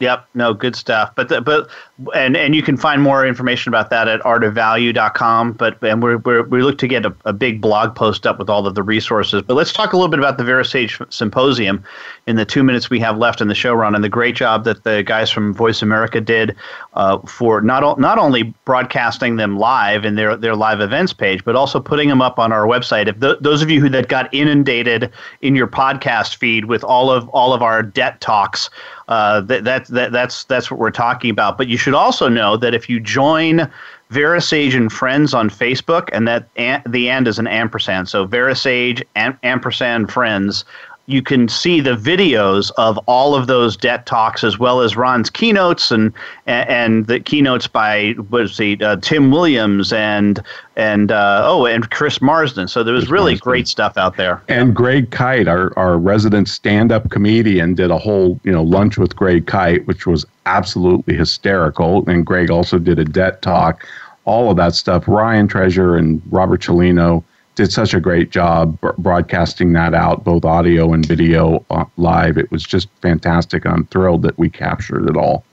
[0.00, 0.26] Yep.
[0.34, 1.12] No, good stuff.
[1.14, 1.70] But the, but
[2.14, 5.52] and and you can find more information about that at artofvalue.com.
[5.52, 8.48] But and we're, we're we look to get a, a big blog post up with
[8.48, 9.42] all of the resources.
[9.42, 11.84] But let's talk a little bit about the VeraSage Symposium
[12.26, 14.64] in the two minutes we have left in the show run and the great job
[14.64, 16.54] that the guys from Voice America did
[16.94, 21.56] uh, for not not only broadcasting them live in their their live events page, but
[21.56, 23.08] also putting them up on our website.
[23.08, 27.10] If the, those of you who that got inundated in your podcast feed with all
[27.10, 28.70] of all of our debt talks
[29.08, 31.58] uh, that, that, that, that's, that's what we're talking about.
[31.58, 33.70] But you should also know that if you join
[34.10, 39.02] VeraSage and Friends on Facebook, and that an, the and is an ampersand, so VeraSage
[39.14, 40.64] and ampersand Friends
[41.06, 45.30] you can see the videos of all of those debt talks as well as Ron's
[45.30, 46.12] keynotes and
[46.46, 50.40] and the keynotes by was the uh, Tim Williams and
[50.76, 52.68] and uh, oh and Chris Marsden.
[52.68, 53.50] So there was Chris really Marsden.
[53.50, 54.42] great stuff out there.
[54.48, 58.96] And Greg Kyte, our our resident stand up comedian, did a whole you know lunch
[58.96, 62.08] with Greg Kyte, which was absolutely hysterical.
[62.08, 63.86] And Greg also did a debt talk.
[64.24, 65.08] All of that stuff.
[65.08, 67.24] Ryan Treasure and Robert Cellino
[67.54, 72.38] did such a great job broadcasting that out, both audio and video uh, live.
[72.38, 73.66] It was just fantastic.
[73.66, 75.44] I'm thrilled that we captured it all.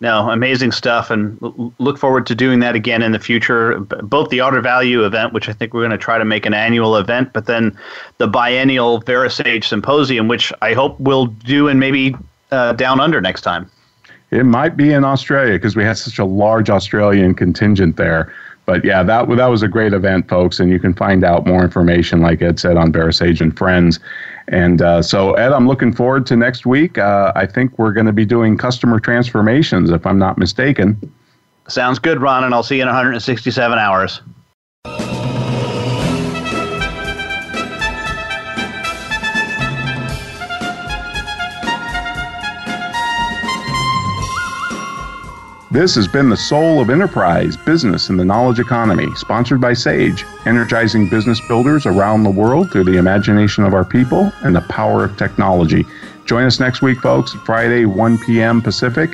[0.00, 1.36] No, amazing stuff, and
[1.78, 3.80] look forward to doing that again in the future.
[3.80, 6.46] Both the Art of Value event, which I think we're going to try to make
[6.46, 7.76] an annual event, but then
[8.18, 12.14] the biennial VeraSage Symposium, which I hope we'll do and maybe
[12.52, 13.68] uh, down under next time.
[14.30, 18.32] It might be in Australia because we had such a large Australian contingent there
[18.68, 21.64] but yeah, that that was a great event, folks, and you can find out more
[21.64, 23.98] information, like Ed said, on VeraSage and Friends.
[24.48, 26.98] And uh, so, Ed, I'm looking forward to next week.
[26.98, 31.00] Uh, I think we're going to be doing customer transformations, if I'm not mistaken.
[31.66, 34.20] Sounds good, Ron, and I'll see you in 167 hours.
[45.70, 50.24] This has been the Soul of Enterprise Business and the Knowledge Economy, sponsored by Sage,
[50.46, 55.04] energizing business builders around the world through the imagination of our people and the power
[55.04, 55.84] of technology.
[56.24, 58.62] Join us next week, folks, Friday, 1 p.m.
[58.62, 59.12] Pacific,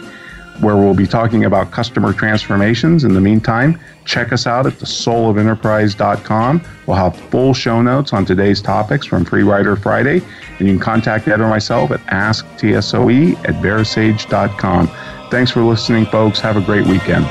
[0.60, 3.02] where we'll be talking about customer transformations.
[3.02, 6.62] In the meantime, check us out at thesoulofenterprise.com.
[6.86, 10.22] We'll have full show notes on today's topics from Free Rider Friday,
[10.60, 14.88] and you can contact Ed or myself at asktsoe at verasage.com.
[15.34, 16.38] Thanks for listening, folks.
[16.38, 17.24] Have a great weekend.